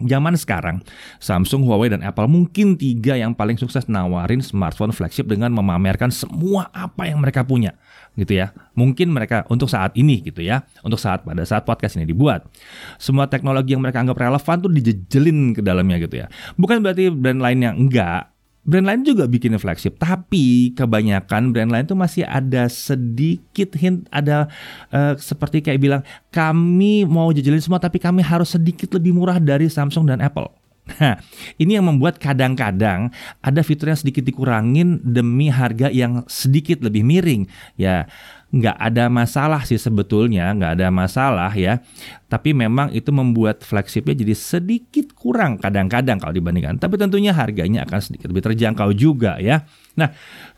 Zaman 0.00 0.32
sekarang, 0.32 0.80
Samsung, 1.20 1.68
Huawei, 1.68 1.92
dan 1.92 2.00
Apple 2.00 2.25
mungkin 2.25 2.80
tiga 2.80 3.20
yang 3.20 3.37
paling 3.37 3.60
sukses 3.60 3.84
nawarin 3.84 4.40
smartphone 4.40 4.96
flagship 4.96 5.28
dengan 5.28 5.52
memamerkan 5.52 6.08
semua 6.08 6.72
apa 6.72 7.04
yang 7.04 7.20
mereka 7.20 7.44
punya, 7.44 7.76
gitu 8.16 8.40
ya. 8.40 8.56
Mungkin 8.72 9.12
mereka 9.12 9.44
untuk 9.52 9.68
saat 9.68 9.92
ini, 10.00 10.25
gitu 10.25 10.40
ya, 10.40 10.64
untuk 10.80 10.96
saat 10.96 11.28
pada 11.28 11.44
saat 11.44 11.68
podcast 11.68 12.00
ini 12.00 12.08
dibuat, 12.08 12.49
semua 12.96 13.28
teknologi 13.28 13.76
yang 13.76 13.84
mereka 13.84 14.00
anggap 14.00 14.16
relevan 14.16 14.56
tuh 14.64 14.72
dijejelin 14.72 15.52
ke 15.52 15.60
dalamnya, 15.60 16.00
gitu 16.00 16.25
ya. 16.25 16.32
Bukan 16.56 16.80
berarti 16.80 17.12
brand 17.12 17.44
lain 17.44 17.60
yang 17.60 17.76
enggak, 17.76 18.32
brand 18.64 18.87
lain 18.87 19.02
juga 19.02 19.25
bikin 19.25 19.57
flagship, 19.57 19.97
tapi 19.97 20.76
kebanyakan 20.76 21.50
brand 21.50 21.73
lain 21.73 21.85
tuh 21.88 21.97
masih 21.97 22.29
ada 22.29 22.69
sedikit 22.69 23.73
hint, 23.76 24.07
ada 24.12 24.52
uh, 24.93 25.17
seperti 25.17 25.64
kayak 25.64 25.81
bilang 25.81 26.02
kami 26.29 27.09
mau 27.09 27.33
jejelin 27.33 27.61
semua, 27.61 27.81
tapi 27.81 27.97
kami 27.97 28.21
harus 28.21 28.52
sedikit 28.52 28.93
lebih 28.97 29.17
murah 29.17 29.40
dari 29.40 29.67
Samsung 29.67 30.09
dan 30.09 30.21
Apple. 30.21 30.49
Nah, 30.99 31.23
ini 31.55 31.79
yang 31.79 31.87
membuat 31.87 32.19
kadang-kadang 32.19 33.14
ada 33.38 33.61
fitur 33.62 33.95
yang 33.95 34.00
sedikit 34.00 34.26
dikurangin 34.26 34.99
demi 35.07 35.47
harga 35.47 35.87
yang 35.87 36.26
sedikit 36.26 36.83
lebih 36.83 37.07
miring. 37.07 37.47
Ya, 37.79 38.11
nggak 38.50 38.76
ada 38.76 39.07
masalah 39.07 39.62
sih 39.62 39.78
sebetulnya, 39.78 40.50
nggak 40.50 40.73
ada 40.78 40.88
masalah 40.90 41.54
ya. 41.54 41.78
Tapi 42.26 42.50
memang 42.50 42.90
itu 42.90 43.14
membuat 43.14 43.62
flagshipnya 43.62 44.14
jadi 44.19 44.35
sedikit 44.35 45.14
kurang 45.14 45.59
kadang-kadang 45.62 46.19
kalau 46.19 46.35
dibandingkan. 46.35 46.78
Tapi 46.78 46.99
tentunya 46.99 47.30
harganya 47.30 47.87
akan 47.87 48.00
sedikit 48.02 48.30
lebih 48.30 48.50
terjangkau 48.50 48.90
juga 48.95 49.38
ya. 49.38 49.62
Nah, 49.95 50.11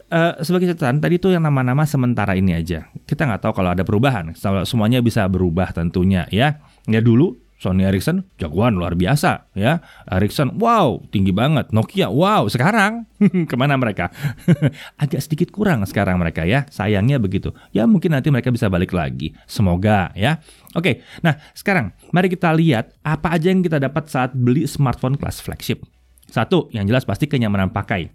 uh, 0.08 0.40
sebagai 0.40 0.72
catatan 0.72 1.04
tadi 1.04 1.20
itu 1.20 1.28
yang 1.32 1.44
nama-nama 1.44 1.84
sementara 1.84 2.32
ini 2.32 2.56
aja. 2.56 2.88
Kita 3.04 3.28
nggak 3.28 3.44
tahu 3.44 3.52
kalau 3.60 3.76
ada 3.76 3.84
perubahan. 3.84 4.32
Semuanya 4.64 5.04
bisa 5.04 5.28
berubah 5.28 5.72
tentunya 5.76 6.24
ya. 6.32 6.60
Ya 6.88 7.00
dulu 7.04 7.36
Sony 7.62 7.86
Ericsson 7.86 8.26
jagoan 8.42 8.74
luar 8.74 8.98
biasa 8.98 9.54
ya. 9.54 9.78
Ericsson 10.10 10.58
wow 10.58 10.98
tinggi 11.14 11.30
banget. 11.30 11.70
Nokia 11.70 12.10
wow 12.10 12.50
sekarang 12.50 13.06
ke 13.50 13.54
mana 13.54 13.78
mereka? 13.78 14.10
Agak 15.02 15.22
sedikit 15.22 15.54
kurang 15.54 15.86
sekarang 15.86 16.18
mereka 16.18 16.42
ya. 16.42 16.66
Sayangnya 16.66 17.22
begitu. 17.22 17.54
Ya 17.70 17.86
mungkin 17.86 18.18
nanti 18.18 18.34
mereka 18.34 18.50
bisa 18.50 18.66
balik 18.66 18.90
lagi. 18.90 19.30
Semoga 19.46 20.10
ya. 20.18 20.42
Oke, 20.74 21.06
nah 21.22 21.38
sekarang 21.54 21.94
mari 22.10 22.26
kita 22.26 22.50
lihat 22.50 22.98
apa 23.06 23.38
aja 23.38 23.54
yang 23.54 23.62
kita 23.62 23.78
dapat 23.78 24.10
saat 24.10 24.34
beli 24.34 24.66
smartphone 24.66 25.14
kelas 25.14 25.38
flagship. 25.38 25.86
Satu, 26.32 26.72
yang 26.72 26.88
jelas 26.88 27.04
pasti 27.04 27.28
kenyamanan 27.28 27.70
pakai 27.70 28.08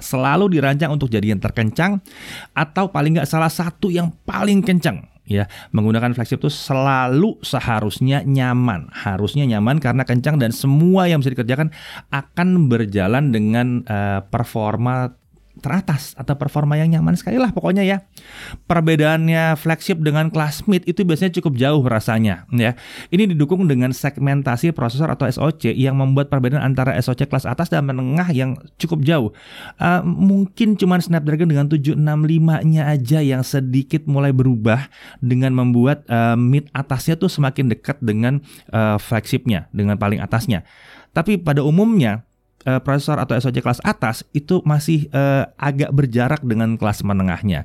selalu 0.00 0.56
dirancang 0.56 0.96
untuk 0.96 1.12
jadi 1.12 1.36
yang 1.36 1.42
terkencang 1.42 2.00
atau 2.56 2.88
paling 2.88 3.20
nggak 3.20 3.28
salah 3.28 3.52
satu 3.52 3.92
yang 3.92 4.08
paling 4.24 4.64
kencang 4.64 5.09
ya 5.30 5.46
menggunakan 5.70 6.10
flagship 6.10 6.42
itu 6.42 6.50
selalu 6.50 7.38
seharusnya 7.46 8.26
nyaman. 8.26 8.90
Harusnya 8.90 9.46
nyaman 9.46 9.78
karena 9.78 10.02
kencang 10.02 10.42
dan 10.42 10.50
semua 10.50 11.06
yang 11.06 11.22
bisa 11.22 11.30
dikerjakan 11.30 11.70
akan 12.10 12.66
berjalan 12.66 13.30
dengan 13.30 13.86
uh, 13.86 14.26
performa 14.26 15.19
teratas 15.60 16.16
atau 16.16 16.34
performa 16.34 16.80
yang 16.80 16.90
nyaman 16.90 17.14
sekali 17.14 17.36
lah 17.36 17.52
pokoknya 17.52 17.84
ya. 17.84 18.02
Perbedaannya 18.66 19.54
flagship 19.60 20.00
dengan 20.00 20.32
kelas 20.32 20.64
mid 20.66 20.88
itu 20.88 21.04
biasanya 21.04 21.36
cukup 21.36 21.60
jauh 21.60 21.84
rasanya 21.84 22.48
ya. 22.50 22.74
Ini 23.12 23.36
didukung 23.36 23.68
dengan 23.68 23.92
segmentasi 23.92 24.72
prosesor 24.72 25.12
atau 25.12 25.28
SoC 25.28 25.76
yang 25.76 26.00
membuat 26.00 26.32
perbedaan 26.32 26.64
antara 26.64 26.96
SoC 26.98 27.28
kelas 27.28 27.44
atas 27.44 27.68
dan 27.68 27.86
menengah 27.86 28.32
yang 28.32 28.56
cukup 28.80 29.04
jauh. 29.04 29.30
Uh, 29.76 30.00
mungkin 30.02 30.74
cuma 30.80 30.96
Snapdragon 31.00 31.48
dengan 31.48 31.66
765-nya 31.68 32.82
aja 32.88 33.18
yang 33.20 33.42
sedikit 33.44 34.04
mulai 34.08 34.32
berubah 34.32 34.88
dengan 35.20 35.52
membuat 35.52 36.04
uh, 36.08 36.36
mid 36.36 36.68
atasnya 36.72 37.20
tuh 37.20 37.28
semakin 37.28 37.72
dekat 37.72 38.00
dengan 38.00 38.40
uh, 38.72 38.96
flagshipnya, 38.96 39.68
dengan 39.74 40.00
paling 40.00 40.22
atasnya. 40.22 40.64
Tapi 41.10 41.42
pada 41.42 41.66
umumnya 41.66 42.22
uh, 42.66 42.80
prosesor 42.82 43.20
atau 43.20 43.36
SoC 43.36 43.62
kelas 43.62 43.80
atas 43.84 44.26
itu 44.36 44.60
masih 44.66 45.08
uh, 45.14 45.48
agak 45.56 45.92
berjarak 45.94 46.40
dengan 46.44 46.76
kelas 46.76 47.04
menengahnya. 47.06 47.64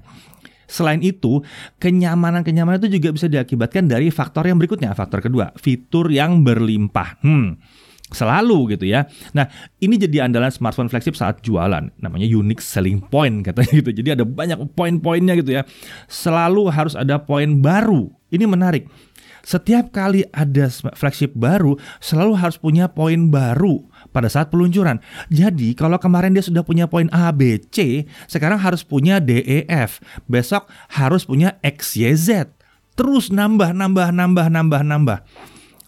Selain 0.66 0.98
itu, 1.06 1.46
kenyamanan-kenyamanan 1.78 2.82
itu 2.82 2.98
juga 2.98 3.14
bisa 3.14 3.30
diakibatkan 3.30 3.86
dari 3.86 4.10
faktor 4.10 4.50
yang 4.50 4.58
berikutnya. 4.58 4.98
Faktor 4.98 5.22
kedua, 5.22 5.54
fitur 5.62 6.10
yang 6.10 6.42
berlimpah. 6.42 7.22
Hmm, 7.22 7.62
selalu 8.10 8.74
gitu 8.74 8.90
ya. 8.90 9.06
Nah, 9.38 9.46
ini 9.78 9.98
jadi 10.02 10.26
andalan 10.26 10.50
smartphone 10.50 10.90
flagship 10.90 11.14
saat 11.14 11.46
jualan. 11.46 11.94
Namanya 12.02 12.26
unique 12.26 12.66
selling 12.66 12.98
point 12.98 13.46
katanya 13.46 13.72
gitu. 13.78 13.92
Jadi 13.94 14.10
ada 14.18 14.26
banyak 14.26 14.58
poin-poinnya 14.74 15.38
gitu 15.38 15.54
ya. 15.54 15.62
Selalu 16.10 16.74
harus 16.74 16.98
ada 16.98 17.22
poin 17.22 17.62
baru. 17.62 18.10
Ini 18.34 18.50
menarik. 18.50 18.90
Setiap 19.46 19.94
kali 19.94 20.26
ada 20.34 20.74
flagship 20.98 21.38
baru, 21.38 21.78
selalu 22.02 22.34
harus 22.34 22.58
punya 22.58 22.90
poin 22.90 23.30
baru 23.30 23.86
pada 24.16 24.32
saat 24.32 24.48
peluncuran. 24.48 25.04
Jadi 25.28 25.76
kalau 25.76 26.00
kemarin 26.00 26.32
dia 26.32 26.40
sudah 26.40 26.64
punya 26.64 26.88
poin 26.88 27.12
A, 27.12 27.36
B, 27.36 27.60
C, 27.68 28.08
sekarang 28.32 28.56
harus 28.64 28.88
punya 28.88 29.20
D, 29.20 29.44
E, 29.44 29.68
F. 29.68 30.00
Besok 30.32 30.72
harus 30.96 31.28
punya 31.28 31.60
X, 31.60 32.00
Y, 32.00 32.16
Z. 32.16 32.56
Terus 32.96 33.28
nambah, 33.28 33.76
nambah, 33.76 34.16
nambah, 34.16 34.48
nambah, 34.48 34.82
nambah. 34.88 35.20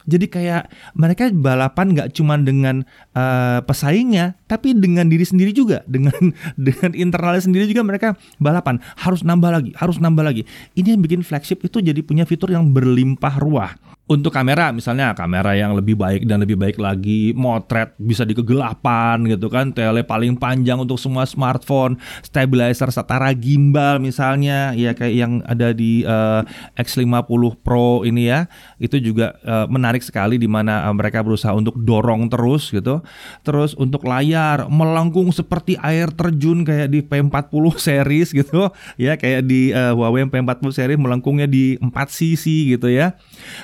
Jadi 0.07 0.31
kayak 0.31 0.71
mereka 0.95 1.27
balapan 1.35 1.91
nggak 1.91 2.15
cuma 2.15 2.39
dengan 2.39 2.87
uh, 3.11 3.59
pesaingnya, 3.67 4.39
tapi 4.47 4.71
dengan 4.71 5.11
diri 5.11 5.27
sendiri 5.27 5.51
juga, 5.51 5.83
dengan 5.83 6.31
dengan 6.67 6.95
internalnya 6.95 7.43
sendiri 7.43 7.67
juga 7.67 7.83
mereka 7.83 8.15
balapan. 8.39 8.79
Harus 8.99 9.27
nambah 9.27 9.51
lagi, 9.51 9.71
harus 9.75 9.99
nambah 9.99 10.23
lagi. 10.23 10.47
Ini 10.79 10.95
yang 10.95 11.03
bikin 11.03 11.27
flagship 11.27 11.59
itu 11.63 11.83
jadi 11.83 11.99
punya 12.03 12.23
fitur 12.23 12.51
yang 12.55 12.71
berlimpah 12.71 13.35
ruah 13.39 13.75
untuk 14.07 14.31
kamera 14.31 14.71
misalnya 14.71 15.11
kamera 15.11 15.51
yang 15.53 15.75
lebih 15.75 15.99
baik 15.99 16.23
dan 16.23 16.39
lebih 16.39 16.55
baik 16.55 16.79
lagi 16.79 17.35
motret 17.35 17.91
bisa 17.99 18.23
di 18.23 18.31
kegelapan 18.31 19.27
gitu 19.27 19.51
kan 19.51 19.75
tele 19.75 20.03
paling 20.07 20.39
panjang 20.39 20.79
untuk 20.79 20.95
semua 20.95 21.27
smartphone 21.27 21.99
stabilizer 22.23 22.87
setara 22.87 23.35
gimbal 23.35 23.99
misalnya 23.99 24.71
ya 24.73 24.95
kayak 24.95 25.15
yang 25.15 25.33
ada 25.43 25.75
di 25.75 26.07
uh, 26.07 26.41
X50 26.79 27.61
Pro 27.61 28.07
ini 28.07 28.29
ya. 28.29 28.47
Itu 28.77 29.01
juga 29.01 29.35
uh, 29.43 29.65
menarik 29.67 30.01
sekali 30.01 30.39
di 30.39 30.47
mana 30.47 30.87
uh, 30.87 30.93
mereka 30.95 31.21
berusaha 31.21 31.51
untuk 31.51 31.75
dorong 31.77 32.31
terus 32.31 32.69
gitu. 32.71 33.03
Terus 33.43 33.73
untuk 33.75 34.07
layar 34.07 34.69
melengkung 34.71 35.29
seperti 35.33 35.75
air 35.81 36.09
terjun 36.13 36.63
kayak 36.63 36.89
di 36.93 36.99
P40 37.03 37.63
series 37.87 38.29
gitu. 38.31 38.71
Ya 38.95 39.19
kayak 39.19 39.45
di 39.49 39.75
uh, 39.75 39.93
Huawei 39.97 40.29
P40 40.29 40.67
series 40.71 40.99
melengkungnya 40.99 41.49
di 41.49 41.75
4 41.79 41.91
cc 42.07 42.45
gitu 42.77 42.87
ya. 42.87 43.17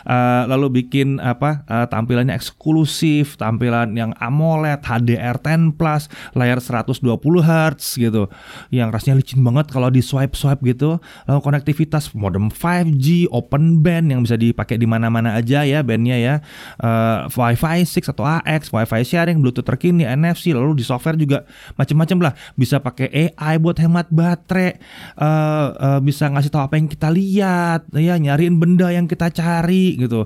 Uh, 0.03 0.32
lalu 0.49 0.83
bikin 0.83 1.21
apa 1.21 1.61
uh, 1.69 1.85
tampilannya 1.87 2.33
eksklusif, 2.33 3.37
tampilan 3.37 3.93
yang 3.93 4.11
AMOLED, 4.17 4.81
HDR10 4.81 5.77
Plus, 5.77 6.09
layar 6.33 6.59
120 6.59 7.03
Hz 7.19 8.01
gitu. 8.01 8.27
Yang 8.73 8.89
rasanya 8.89 9.15
licin 9.21 9.41
banget 9.45 9.69
kalau 9.69 9.89
di 9.93 10.01
swipe-swipe 10.01 10.61
gitu. 10.65 10.97
Lalu 11.29 11.39
konektivitas 11.39 12.11
modem 12.17 12.49
5G, 12.49 13.29
open 13.29 13.85
band 13.85 14.09
yang 14.09 14.21
bisa 14.25 14.35
dipakai 14.39 14.79
di 14.79 14.87
mana-mana 14.89 15.37
aja 15.37 15.61
ya 15.63 15.85
bandnya 15.85 16.17
ya. 16.17 16.35
Uh, 16.81 17.29
Wi-Fi 17.29 17.85
6 17.85 18.13
atau 18.13 18.25
AX, 18.25 18.73
Wi-Fi 18.73 19.01
sharing, 19.05 19.39
Bluetooth 19.39 19.65
terkini, 19.65 20.07
NFC, 20.07 20.55
lalu 20.55 20.79
di 20.79 20.85
software 20.85 21.19
juga 21.19 21.45
macam-macam 21.77 22.29
lah. 22.29 22.33
Bisa 22.57 22.79
pakai 22.81 23.33
AI 23.33 23.59
buat 23.61 23.77
hemat 23.77 24.09
baterai, 24.09 24.79
uh, 25.19 25.67
uh, 25.73 25.99
bisa 25.99 26.29
ngasih 26.29 26.51
tahu 26.53 26.63
apa 26.65 26.75
yang 26.79 26.87
kita 26.89 27.09
lihat, 27.13 27.87
ya 27.93 28.15
nyariin 28.17 28.57
benda 28.57 28.89
yang 28.89 29.05
kita 29.09 29.29
cari 29.33 29.99
gitu 29.99 30.22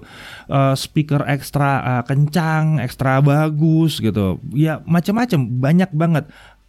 uh, 0.49 0.73
speaker 0.73 1.23
ekstra 1.27 1.81
uh, 1.81 2.03
kencang, 2.03 2.79
ekstra 2.81 3.19
bagus 3.21 3.99
gitu. 3.99 4.41
Ya 4.53 4.81
macam-macam, 4.85 5.39
banyak 5.47 5.91
banget. 5.93 6.25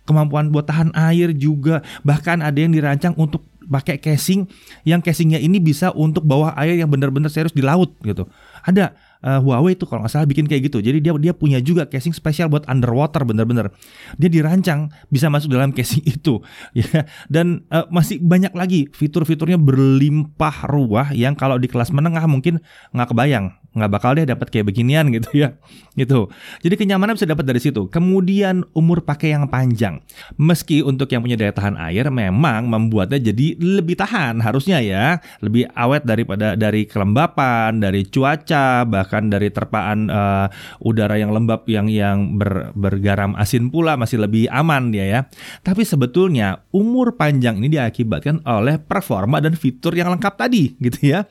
Kemampuan 0.09 0.49
buat 0.49 0.65
tahan 0.65 0.91
air 0.97 1.37
juga. 1.37 1.85
Bahkan 2.01 2.41
ada 2.41 2.57
yang 2.57 2.73
dirancang 2.73 3.13
untuk 3.21 3.45
pakai 3.69 4.01
casing 4.01 4.49
yang 4.89 5.05
casingnya 5.05 5.37
ini 5.37 5.61
bisa 5.61 5.93
untuk 5.93 6.25
bawa 6.25 6.57
air 6.57 6.81
yang 6.81 6.89
benar-benar 6.89 7.29
serius 7.29 7.53
di 7.53 7.61
laut 7.61 7.93
gitu. 8.01 8.25
Ada 8.65 8.97
uh, 9.25 9.41
Huawei 9.43 9.75
itu 9.75 9.85
kalau 9.85 10.05
nggak 10.05 10.13
salah 10.13 10.29
bikin 10.29 10.47
kayak 10.47 10.71
gitu. 10.71 10.79
Jadi 10.79 11.03
dia 11.03 11.13
dia 11.19 11.33
punya 11.35 11.59
juga 11.59 11.87
casing 11.87 12.15
spesial 12.15 12.47
buat 12.47 12.65
underwater 12.71 13.27
bener-bener. 13.27 13.75
Dia 14.17 14.31
dirancang 14.31 14.93
bisa 15.11 15.27
masuk 15.29 15.51
dalam 15.53 15.75
casing 15.75 16.05
itu 16.19 16.39
ya. 16.75 17.07
Dan 17.27 17.67
uh, 17.73 17.87
masih 17.91 18.23
banyak 18.23 18.55
lagi 18.55 18.87
fitur-fiturnya 18.95 19.59
berlimpah 19.59 20.71
ruah 20.71 21.11
yang 21.15 21.35
kalau 21.35 21.59
di 21.59 21.67
kelas 21.67 21.91
menengah 21.91 22.25
mungkin 22.31 22.63
nggak 22.95 23.09
kebayang 23.11 23.58
nggak 23.77 23.91
bakal 23.93 24.17
deh 24.17 24.25
dapat 24.25 24.49
kayak 24.49 24.67
beginian 24.73 25.11
gitu 25.17 25.45
ya 25.45 25.55
gitu. 25.99 26.31
Jadi 26.63 26.75
kenyamanan 26.79 27.19
bisa 27.19 27.27
dapat 27.27 27.43
dari 27.43 27.59
situ. 27.59 27.91
Kemudian 27.91 28.63
umur 28.73 29.03
pakai 29.03 29.35
yang 29.35 29.51
panjang. 29.51 29.99
Meski 30.39 30.81
untuk 30.87 31.11
yang 31.11 31.27
punya 31.27 31.35
daya 31.35 31.51
tahan 31.51 31.75
air 31.75 32.07
memang 32.09 32.71
membuatnya 32.71 33.19
jadi 33.19 33.59
lebih 33.59 33.99
tahan 33.99 34.39
harusnya 34.39 34.79
ya. 34.79 35.19
Lebih 35.43 35.67
awet 35.75 36.07
daripada 36.07 36.55
dari 36.55 36.87
kelembapan 36.87 37.83
dari 37.83 38.07
cuaca 38.07 38.87
bahkan 38.87 39.27
dari 39.27 39.51
terpaan 39.51 40.07
uh, 40.07 40.47
udara 40.87 41.19
yang 41.19 41.35
lembab 41.35 41.67
yang 41.67 41.91
yang 41.91 42.39
ber, 42.39 42.71
bergaram 42.79 43.35
asin 43.35 43.69
pula 43.75 43.99
masih 43.99 44.23
lebih 44.23 44.47
aman 44.55 44.95
dia 44.95 45.05
ya. 45.05 45.21
Tapi 45.67 45.83
sebetulnya 45.83 46.63
umur 46.71 47.19
panjang 47.19 47.59
ini 47.59 47.75
diakibatkan 47.75 48.47
oleh 48.47 48.79
performa 48.79 49.43
dan 49.43 49.59
fitur 49.59 49.99
yang 49.99 50.15
lengkap 50.15 50.35
tadi 50.39 50.79
gitu 50.79 51.11
ya. 51.19 51.27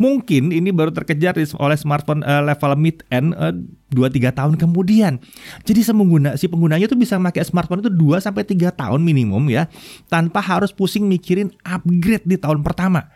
Mungkin 0.00 0.56
ini 0.56 0.72
baru 0.72 0.88
terkejar 0.96 1.36
oleh 1.36 1.75
oleh 1.76 1.78
smartphone 1.78 2.24
uh, 2.24 2.40
level 2.40 2.72
mid 2.80 3.04
end 3.12 3.36
uh, 3.36 3.52
2-3 3.92 4.32
tahun 4.32 4.52
kemudian. 4.56 5.20
Jadi 5.68 5.84
semengguna, 5.84 6.40
si 6.40 6.48
penggunanya 6.48 6.88
tuh 6.88 6.96
bisa 6.96 7.20
pakai 7.20 7.44
smartphone 7.44 7.84
itu 7.84 7.92
2 7.92 8.24
sampai 8.24 8.48
3 8.48 8.72
tahun 8.72 9.00
minimum 9.04 9.52
ya 9.52 9.68
tanpa 10.08 10.40
harus 10.40 10.72
pusing 10.72 11.04
mikirin 11.04 11.52
upgrade 11.62 12.24
di 12.24 12.40
tahun 12.40 12.64
pertama. 12.64 13.12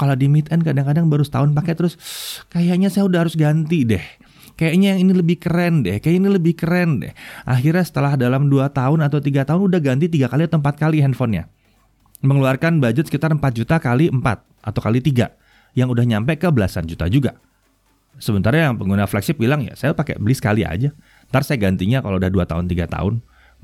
Kalau 0.00 0.16
di 0.16 0.32
mid 0.32 0.48
end 0.48 0.64
kadang-kadang 0.64 1.12
baru 1.12 1.20
setahun 1.20 1.52
pakai 1.52 1.76
terus 1.76 2.00
kayaknya 2.48 2.88
saya 2.88 3.04
udah 3.04 3.28
harus 3.28 3.36
ganti 3.36 3.84
deh. 3.84 4.00
Kayaknya 4.56 4.96
yang 4.96 5.08
ini 5.08 5.12
lebih 5.16 5.36
keren 5.40 5.84
deh, 5.84 6.00
kayak 6.00 6.16
ini 6.20 6.28
lebih 6.28 6.52
keren 6.56 7.00
deh. 7.00 7.12
Akhirnya 7.48 7.84
setelah 7.84 8.16
dalam 8.16 8.48
2 8.48 8.64
tahun 8.72 9.04
atau 9.04 9.20
tiga 9.20 9.44
tahun 9.44 9.68
udah 9.68 9.80
ganti 9.80 10.08
tiga 10.08 10.32
kali 10.32 10.48
atau 10.48 10.56
empat 10.60 10.80
kali 10.80 11.04
handphonenya. 11.04 11.48
Mengeluarkan 12.20 12.80
budget 12.80 13.08
sekitar 13.08 13.32
4 13.32 13.40
juta 13.56 13.80
kali 13.80 14.12
4 14.12 14.20
atau 14.60 14.80
kali 14.80 15.00
3 15.00 15.76
yang 15.76 15.88
udah 15.88 16.04
nyampe 16.04 16.36
ke 16.36 16.48
belasan 16.52 16.84
juta 16.88 17.08
juga. 17.08 17.40
Sementara 18.18 18.58
yang 18.58 18.76
pengguna 18.76 19.06
flagship 19.06 19.38
bilang 19.38 19.62
ya 19.64 19.76
saya 19.78 19.94
pakai 19.94 20.18
beli 20.18 20.34
sekali 20.34 20.66
aja. 20.66 20.90
Ntar 21.30 21.46
saya 21.46 21.62
gantinya 21.62 22.02
kalau 22.02 22.18
udah 22.18 22.32
2 22.32 22.50
tahun 22.50 22.64
3 22.66 22.90
tahun 22.90 23.14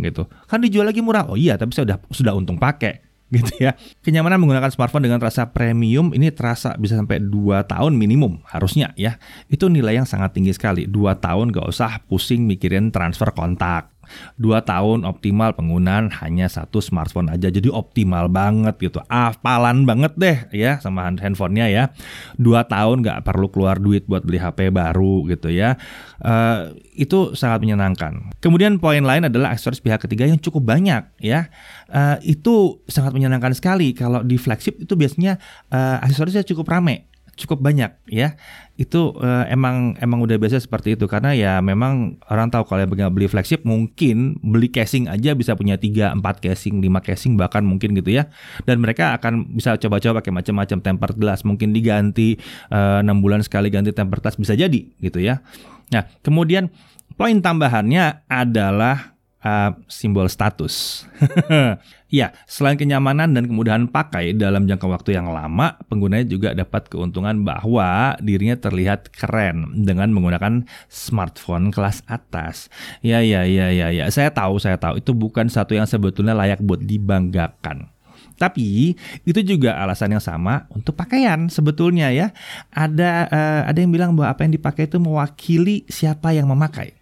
gitu. 0.00 0.28
Kan 0.46 0.62
dijual 0.62 0.86
lagi 0.86 1.00
murah. 1.00 1.26
Oh 1.26 1.36
iya, 1.40 1.56
tapi 1.56 1.72
saya 1.72 1.88
udah 1.92 1.98
sudah 2.12 2.32
untung 2.36 2.60
pakai 2.60 3.02
gitu 3.34 3.50
ya. 3.58 3.74
Kenyamanan 4.06 4.38
menggunakan 4.38 4.70
smartphone 4.70 5.08
dengan 5.10 5.18
rasa 5.18 5.50
premium 5.50 6.14
ini 6.14 6.30
terasa 6.30 6.78
bisa 6.78 6.94
sampai 6.94 7.18
2 7.18 7.66
tahun 7.66 7.92
minimum 7.98 8.44
harusnya 8.46 8.94
ya. 8.94 9.18
Itu 9.50 9.66
nilai 9.66 9.98
yang 9.98 10.06
sangat 10.06 10.36
tinggi 10.36 10.54
sekali. 10.54 10.86
2 10.86 10.94
tahun 11.18 11.50
gak 11.50 11.66
usah 11.66 12.06
pusing 12.06 12.46
mikirin 12.46 12.94
transfer 12.94 13.34
kontak 13.34 13.95
Dua 14.36 14.62
tahun 14.62 15.04
optimal 15.04 15.54
penggunaan 15.56 16.12
hanya 16.22 16.46
satu 16.46 16.78
smartphone 16.82 17.32
aja, 17.32 17.48
jadi 17.48 17.68
optimal 17.72 18.30
banget 18.30 18.78
gitu. 18.78 19.00
Apalan 19.10 19.88
banget 19.88 20.12
deh 20.16 20.38
ya 20.54 20.78
sama 20.82 21.08
handphonenya 21.10 21.66
ya. 21.68 21.84
Dua 22.36 22.66
tahun 22.66 23.02
nggak 23.02 23.26
perlu 23.26 23.48
keluar 23.50 23.80
duit 23.80 24.04
buat 24.04 24.22
beli 24.22 24.38
HP 24.38 24.70
baru 24.70 25.26
gitu 25.30 25.50
ya. 25.50 25.80
Uh, 26.20 26.74
itu 26.96 27.36
sangat 27.36 27.62
menyenangkan. 27.62 28.32
Kemudian 28.40 28.80
poin 28.80 29.04
lain 29.04 29.28
adalah 29.28 29.52
aksesoris 29.52 29.84
pihak 29.84 30.02
ketiga 30.04 30.24
yang 30.28 30.40
cukup 30.40 30.64
banyak 30.64 31.04
ya. 31.20 31.48
Uh, 31.90 32.16
itu 32.24 32.82
sangat 32.90 33.12
menyenangkan 33.14 33.52
sekali 33.52 33.92
kalau 33.92 34.24
di 34.24 34.40
flagship 34.40 34.80
itu 34.82 34.94
biasanya 34.98 35.38
uh, 35.70 36.02
aksesorisnya 36.02 36.44
cukup 36.44 36.66
rame 36.72 37.15
cukup 37.36 37.60
banyak 37.60 37.92
ya. 38.08 38.34
Itu 38.76 39.16
uh, 39.16 39.44
emang 39.48 39.96
emang 40.00 40.24
udah 40.24 40.36
biasa 40.40 40.60
seperti 40.60 40.96
itu. 40.96 41.04
Karena 41.06 41.36
ya 41.36 41.60
memang 41.60 42.20
orang 42.32 42.48
tahu 42.48 42.64
kalau 42.66 42.84
yang 42.84 43.12
beli 43.12 43.28
flagship 43.28 43.62
mungkin 43.62 44.40
beli 44.40 44.72
casing 44.72 45.06
aja 45.06 45.36
bisa 45.36 45.52
punya 45.54 45.76
3 45.76 46.16
4 46.16 46.44
casing 46.44 46.80
5 46.80 47.06
casing 47.06 47.32
bahkan 47.36 47.62
mungkin 47.62 47.92
gitu 47.94 48.10
ya. 48.12 48.28
Dan 48.64 48.80
mereka 48.80 49.16
akan 49.16 49.56
bisa 49.56 49.76
coba-coba 49.76 50.20
pakai 50.24 50.32
macam-macam 50.32 50.78
tempered 50.80 51.16
glass. 51.20 51.44
Mungkin 51.44 51.76
diganti 51.76 52.40
uh, 52.72 53.04
6 53.04 53.24
bulan 53.24 53.40
sekali 53.44 53.68
ganti 53.68 53.92
tempered 53.92 54.24
glass 54.24 54.36
bisa 54.40 54.56
jadi 54.56 54.80
gitu 55.00 55.20
ya. 55.20 55.44
Nah 55.92 56.08
kemudian 56.24 56.72
poin 57.16 57.38
tambahannya 57.40 58.28
adalah 58.28 59.15
uh, 59.46 59.70
simbol 59.86 60.26
status. 60.26 61.06
ya, 62.18 62.34
selain 62.50 62.74
kenyamanan 62.74 63.30
dan 63.30 63.46
kemudahan 63.46 63.86
pakai 63.86 64.34
dalam 64.34 64.66
jangka 64.66 64.86
waktu 64.90 65.14
yang 65.14 65.30
lama, 65.30 65.78
penggunanya 65.86 66.26
juga 66.26 66.50
dapat 66.52 66.90
keuntungan 66.90 67.46
bahwa 67.46 68.18
dirinya 68.18 68.58
terlihat 68.58 69.14
keren 69.14 69.86
dengan 69.86 70.10
menggunakan 70.10 70.66
smartphone 70.90 71.70
kelas 71.70 72.02
atas. 72.10 72.66
Ya, 73.06 73.22
ya, 73.22 73.46
ya, 73.46 73.70
ya, 73.70 73.94
ya. 73.94 74.04
Saya 74.10 74.34
tahu, 74.34 74.58
saya 74.58 74.76
tahu 74.76 74.98
itu 74.98 75.14
bukan 75.14 75.46
satu 75.46 75.78
yang 75.78 75.86
sebetulnya 75.86 76.34
layak 76.34 76.58
buat 76.58 76.82
dibanggakan. 76.82 77.94
Tapi 78.36 78.92
itu 79.24 79.40
juga 79.40 79.80
alasan 79.80 80.12
yang 80.12 80.20
sama 80.20 80.68
untuk 80.68 80.92
pakaian 80.92 81.48
sebetulnya 81.48 82.12
ya. 82.12 82.36
Ada 82.68 83.32
uh, 83.32 83.62
ada 83.64 83.78
yang 83.80 83.88
bilang 83.88 84.12
bahwa 84.12 84.36
apa 84.36 84.44
yang 84.44 84.52
dipakai 84.60 84.92
itu 84.92 85.00
mewakili 85.00 85.88
siapa 85.88 86.36
yang 86.36 86.44
memakai. 86.44 86.92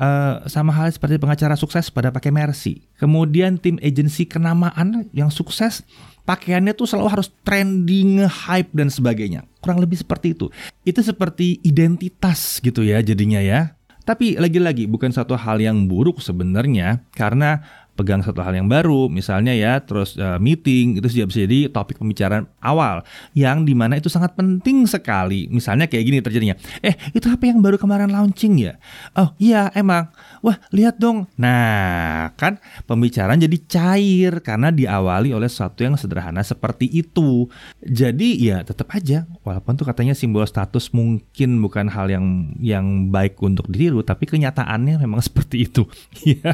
Uh, 0.00 0.48
sama 0.48 0.72
hal 0.72 0.88
seperti 0.88 1.20
pengacara 1.20 1.52
sukses 1.60 1.92
pada 1.92 2.08
pakai 2.08 2.32
Mercy. 2.32 2.88
Kemudian 2.96 3.60
tim 3.60 3.76
agensi 3.84 4.24
kenamaan 4.24 5.04
yang 5.12 5.28
sukses 5.28 5.84
pakaiannya 6.24 6.72
tuh 6.72 6.88
selalu 6.88 7.20
harus 7.20 7.28
trending, 7.44 8.24
hype 8.24 8.72
dan 8.72 8.88
sebagainya. 8.88 9.44
Kurang 9.60 9.76
lebih 9.76 10.00
seperti 10.00 10.32
itu. 10.32 10.48
Itu 10.88 11.04
seperti 11.04 11.60
identitas 11.60 12.64
gitu 12.64 12.80
ya 12.80 13.04
jadinya 13.04 13.44
ya. 13.44 13.76
Tapi 14.00 14.40
lagi-lagi 14.40 14.88
bukan 14.88 15.12
satu 15.12 15.36
hal 15.36 15.60
yang 15.60 15.84
buruk 15.84 16.24
sebenarnya 16.24 17.04
karena 17.12 17.60
pegang 17.98 18.24
satu 18.24 18.40
hal 18.40 18.56
yang 18.56 18.68
baru, 18.70 19.10
misalnya 19.12 19.52
ya, 19.52 19.80
terus 19.82 20.16
uh, 20.16 20.40
meeting 20.40 20.98
itu 20.98 21.06
sudah 21.10 21.28
jadi 21.28 21.68
topik 21.68 22.00
pembicaraan 22.00 22.48
awal 22.64 23.04
yang 23.36 23.66
di 23.68 23.76
mana 23.76 24.00
itu 24.00 24.08
sangat 24.08 24.32
penting 24.34 24.88
sekali. 24.88 25.46
Misalnya 25.52 25.84
kayak 25.90 26.04
gini 26.06 26.18
terjadinya, 26.24 26.56
eh 26.80 26.96
itu 27.12 27.26
apa 27.28 27.44
yang 27.44 27.60
baru 27.60 27.76
kemarin 27.76 28.08
launching 28.08 28.56
ya? 28.56 28.80
Oh 29.18 29.34
iya 29.36 29.68
emang, 29.76 30.08
wah 30.40 30.56
lihat 30.72 30.96
dong. 31.00 31.28
Nah 31.36 32.32
kan 32.36 32.60
pembicaraan 32.84 33.40
jadi 33.40 33.58
cair 33.68 34.32
karena 34.40 34.72
diawali 34.72 35.32
oleh 35.32 35.48
sesuatu 35.48 35.84
yang 35.84 35.96
sederhana 35.96 36.40
seperti 36.44 36.88
itu. 36.88 37.48
Jadi 37.80 38.40
ya 38.40 38.64
tetap 38.64 38.92
aja, 38.92 39.28
walaupun 39.44 39.76
tuh 39.76 39.86
katanya 39.88 40.16
simbol 40.16 40.44
status 40.44 40.92
mungkin 40.92 41.60
bukan 41.60 41.88
hal 41.88 42.08
yang 42.08 42.56
yang 42.58 43.12
baik 43.12 43.38
untuk 43.40 43.68
ditiru, 43.68 44.00
tapi 44.04 44.26
kenyataannya 44.28 45.00
memang 45.00 45.20
seperti 45.28 45.68
itu. 45.68 45.84
Ya, 46.30 46.52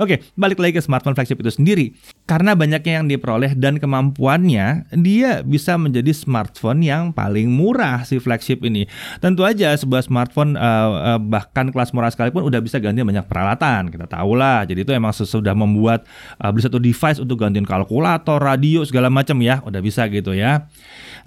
oke 0.00 0.24
balik 0.38 0.62
lagi 0.62 0.78
ke 0.78 0.82
smartphone 0.82 1.12
flagship 1.12 1.42
itu 1.42 1.52
sendiri. 1.52 1.86
Karena 2.24 2.56
banyaknya 2.56 3.02
yang 3.02 3.06
diperoleh 3.08 3.56
dan 3.56 3.76
kemampuannya, 3.80 4.88
dia 4.96 5.40
bisa 5.44 5.76
menjadi 5.76 6.12
smartphone 6.12 6.84
yang 6.84 7.10
paling 7.12 7.48
murah 7.48 8.04
si 8.04 8.20
flagship 8.20 8.64
ini. 8.64 8.88
Tentu 9.20 9.44
aja 9.44 9.72
sebuah 9.76 10.04
smartphone 10.04 10.56
uh, 10.56 11.16
uh, 11.16 11.20
bahkan 11.20 11.68
kelas 11.72 11.92
murah 11.92 12.12
sekalipun 12.12 12.44
udah 12.44 12.60
bisa 12.60 12.80
ganti 12.80 13.00
banyak 13.04 13.27
peralatan. 13.28 13.92
Kita 13.92 14.08
tahu 14.08 14.32
lah. 14.34 14.64
Jadi 14.64 14.82
itu 14.82 14.92
emang 14.96 15.12
sudah 15.12 15.52
membuat 15.52 16.08
uh, 16.40 16.48
beli 16.48 16.64
satu 16.64 16.80
device 16.80 17.20
untuk 17.20 17.44
gantiin 17.44 17.68
kalkulator, 17.68 18.40
radio 18.40 18.82
segala 18.88 19.12
macam 19.12 19.38
ya, 19.44 19.60
udah 19.62 19.80
bisa 19.84 20.08
gitu 20.08 20.32
ya. 20.32 20.66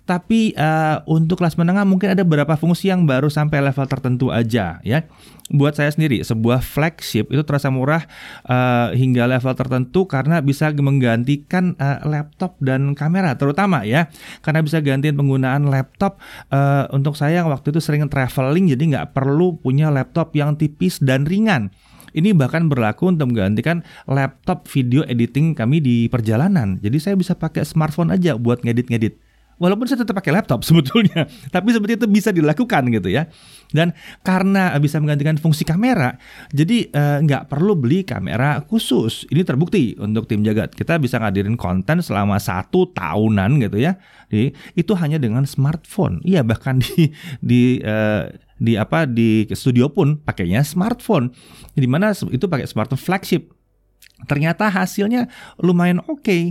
Tapi 0.02 0.58
uh, 0.58 1.06
untuk 1.06 1.40
kelas 1.40 1.56
menengah 1.56 1.86
mungkin 1.86 2.18
ada 2.18 2.26
beberapa 2.26 2.58
fungsi 2.58 2.90
yang 2.90 3.06
baru 3.06 3.30
sampai 3.30 3.62
level 3.62 3.86
tertentu 3.86 4.34
aja 4.34 4.82
ya. 4.82 5.06
Buat 5.52 5.78
saya 5.78 5.92
sendiri 5.92 6.24
sebuah 6.24 6.64
flagship 6.64 7.30
itu 7.30 7.44
terasa 7.44 7.68
murah 7.70 8.08
uh, 8.48 8.96
hingga 8.98 9.28
level 9.30 9.54
tertentu 9.54 10.08
karena 10.10 10.42
bisa 10.42 10.72
menggantikan 10.74 11.76
uh, 11.78 12.02
laptop 12.08 12.58
dan 12.64 12.98
kamera 12.98 13.38
terutama 13.38 13.86
ya. 13.86 14.10
Karena 14.42 14.66
bisa 14.66 14.82
gantiin 14.82 15.14
penggunaan 15.14 15.70
laptop 15.70 16.18
uh, 16.50 16.90
untuk 16.90 17.14
saya 17.14 17.46
waktu 17.46 17.70
itu 17.70 17.80
sering 17.80 18.08
traveling 18.10 18.74
jadi 18.74 18.84
nggak 18.84 19.08
perlu 19.14 19.62
punya 19.62 19.94
laptop 19.94 20.34
yang 20.34 20.58
tipis 20.58 20.98
dan 20.98 21.30
ringan. 21.30 21.70
Ini 22.12 22.36
bahkan 22.36 22.68
berlaku 22.68 23.12
untuk 23.12 23.32
menggantikan 23.32 23.84
laptop 24.06 24.68
video 24.68 25.08
editing 25.08 25.56
kami 25.56 25.80
di 25.80 25.96
perjalanan. 26.12 26.78
Jadi 26.84 26.98
saya 27.00 27.16
bisa 27.16 27.34
pakai 27.36 27.64
smartphone 27.64 28.12
aja 28.12 28.36
buat 28.36 28.62
ngedit-ngedit 28.62 29.31
walaupun 29.58 29.90
saya 29.90 30.04
tetap 30.06 30.18
pakai 30.18 30.32
laptop 30.36 30.64
sebetulnya, 30.68 31.28
tapi 31.50 31.74
seperti 31.76 32.00
itu 32.00 32.08
bisa 32.08 32.30
dilakukan 32.30 32.88
gitu 32.94 33.10
ya. 33.12 33.28
Dan 33.72 33.96
karena 34.22 34.76
bisa 34.84 35.00
menggantikan 35.00 35.40
fungsi 35.40 35.64
kamera, 35.64 36.20
jadi 36.52 36.92
eh, 36.92 37.18
nggak 37.24 37.48
perlu 37.48 37.80
beli 37.80 38.04
kamera 38.04 38.60
khusus. 38.68 39.24
Ini 39.32 39.48
terbukti 39.48 39.96
untuk 39.96 40.28
tim 40.28 40.44
jagat. 40.44 40.76
Kita 40.76 41.00
bisa 41.00 41.20
ngadirin 41.24 41.56
konten 41.56 42.04
selama 42.04 42.36
satu 42.38 42.92
tahunan 42.92 43.64
gitu 43.64 43.80
ya. 43.80 43.96
Jadi, 44.28 44.52
itu 44.76 44.92
hanya 45.00 45.18
dengan 45.20 45.48
smartphone. 45.48 46.20
Iya 46.28 46.44
bahkan 46.44 46.84
di 46.84 47.12
di 47.40 47.80
uh, 47.80 48.28
di 48.62 48.76
apa 48.76 49.08
di 49.08 49.48
studio 49.56 49.88
pun 49.88 50.20
pakainya 50.20 50.68
smartphone. 50.68 51.32
Di 51.72 51.88
mana 51.88 52.12
itu 52.12 52.46
pakai 52.52 52.68
smartphone 52.68 53.00
flagship 53.00 53.62
ternyata 54.26 54.70
hasilnya 54.70 55.30
lumayan 55.62 56.02
oke 56.06 56.22
okay, 56.22 56.42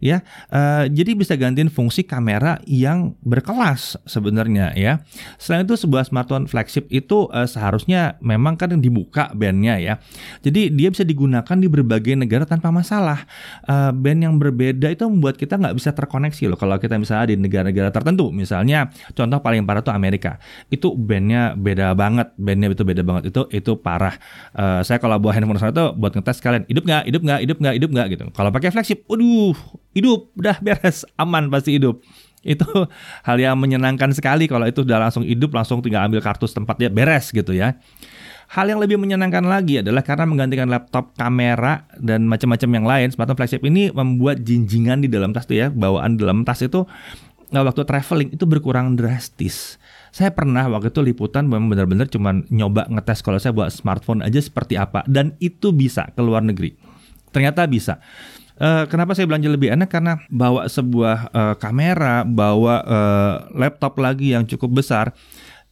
ya 0.00 0.24
uh, 0.50 0.88
jadi 0.88 1.12
bisa 1.14 1.36
gantiin 1.36 1.68
fungsi 1.68 2.02
kamera 2.02 2.58
yang 2.66 3.14
berkelas 3.22 4.00
sebenarnya 4.04 4.72
ya. 4.74 5.04
Selain 5.36 5.64
itu 5.64 5.76
sebuah 5.76 6.08
smartphone 6.08 6.48
flagship 6.48 6.88
itu 6.90 7.28
uh, 7.30 7.46
seharusnya 7.46 8.16
memang 8.24 8.56
kan 8.56 8.72
dibuka 8.80 9.30
bandnya 9.36 9.76
ya. 9.78 9.94
Jadi 10.40 10.72
dia 10.74 10.88
bisa 10.90 11.04
digunakan 11.04 11.56
di 11.56 11.68
berbagai 11.68 12.14
negara 12.16 12.44
tanpa 12.48 12.72
masalah. 12.72 13.24
Uh, 13.66 13.92
band 13.94 14.20
yang 14.24 14.34
berbeda 14.36 14.90
itu 14.90 15.04
membuat 15.06 15.36
kita 15.36 15.60
nggak 15.60 15.76
bisa 15.76 15.90
terkoneksi 15.92 16.50
loh 16.50 16.58
kalau 16.58 16.76
kita 16.80 16.96
misalnya 16.96 17.34
di 17.34 17.36
negara-negara 17.38 17.92
tertentu. 17.92 18.32
Misalnya 18.32 18.90
contoh 19.14 19.38
paling 19.40 19.64
parah 19.68 19.84
tuh 19.84 19.94
Amerika. 19.94 20.40
Itu 20.72 20.94
bandnya 20.94 21.54
beda 21.54 21.92
banget 21.94 22.32
bandnya 22.40 22.72
itu 22.72 22.84
beda 22.86 23.02
banget. 23.04 23.34
Itu 23.34 23.46
itu 23.52 23.76
parah. 23.78 24.16
Uh, 24.56 24.80
saya 24.82 24.98
kalau 25.02 25.20
bawa 25.20 25.36
handphone 25.36 25.60
sana 25.60 25.72
tuh 25.74 25.92
buat 25.94 26.14
ngetes 26.14 26.40
kalian 26.40 26.64
hidup 26.66 26.84
nggak? 26.86 27.02
Hidup 27.06 27.22
nggak? 27.22 27.40
Hidup 27.44 27.58
nggak? 27.58 27.74
Hidup 27.76 27.90
nggak? 27.90 28.06
Gitu. 28.14 28.24
Kalau 28.32 28.50
pakai 28.50 28.70
flagship 28.72 29.04
waduh 29.10 29.54
hidup 29.96 30.30
udah 30.36 30.56
beres 30.62 31.06
aman 31.18 31.50
pasti 31.50 31.76
hidup 31.76 32.02
itu 32.40 32.64
hal 33.28 33.36
yang 33.36 33.56
menyenangkan 33.60 34.10
sekali 34.16 34.48
kalau 34.48 34.64
itu 34.64 34.82
udah 34.86 35.08
langsung 35.08 35.26
hidup 35.26 35.52
langsung 35.52 35.84
tinggal 35.84 36.06
ambil 36.06 36.24
kartu 36.24 36.48
tempatnya 36.48 36.88
beres 36.88 37.30
gitu 37.30 37.52
ya 37.52 37.76
Hal 38.50 38.66
yang 38.66 38.82
lebih 38.82 38.98
menyenangkan 38.98 39.46
lagi 39.46 39.78
adalah 39.78 40.02
karena 40.02 40.26
menggantikan 40.26 40.66
laptop, 40.66 41.14
kamera, 41.14 41.86
dan 42.02 42.26
macam-macam 42.26 42.70
yang 42.74 42.82
lain, 42.82 43.06
smartphone 43.14 43.38
flagship 43.38 43.62
ini 43.62 43.94
membuat 43.94 44.42
jinjingan 44.42 45.06
di 45.06 45.06
dalam 45.06 45.30
tas 45.30 45.46
tuh 45.46 45.54
ya, 45.54 45.70
bawaan 45.70 46.18
dalam 46.18 46.42
tas 46.42 46.58
itu 46.58 46.82
nggak 47.54 47.64
waktu 47.70 47.82
traveling 47.86 48.28
itu 48.34 48.50
berkurang 48.50 48.98
drastis. 48.98 49.78
Saya 50.10 50.34
pernah 50.34 50.66
waktu 50.66 50.90
itu 50.90 50.98
liputan 50.98 51.46
memang 51.46 51.70
benar-benar 51.70 52.10
cuma 52.10 52.42
nyoba 52.50 52.90
ngetes 52.90 53.22
kalau 53.22 53.38
saya 53.38 53.54
buat 53.54 53.70
smartphone 53.70 54.26
aja 54.26 54.42
seperti 54.42 54.74
apa 54.74 55.06
dan 55.06 55.38
itu 55.38 55.70
bisa 55.70 56.10
ke 56.10 56.18
luar 56.18 56.42
negeri. 56.42 56.74
Ternyata 57.30 57.70
bisa. 57.70 58.02
Uh, 58.60 58.84
kenapa 58.92 59.16
saya 59.16 59.24
belanja 59.24 59.48
lebih 59.48 59.72
enak? 59.72 59.88
Karena 59.88 60.20
bawa 60.28 60.68
sebuah 60.68 61.32
uh, 61.32 61.54
kamera, 61.56 62.28
bawa 62.28 62.84
uh, 62.84 63.34
laptop 63.56 63.96
lagi 63.96 64.36
yang 64.36 64.44
cukup 64.44 64.84
besar 64.84 65.16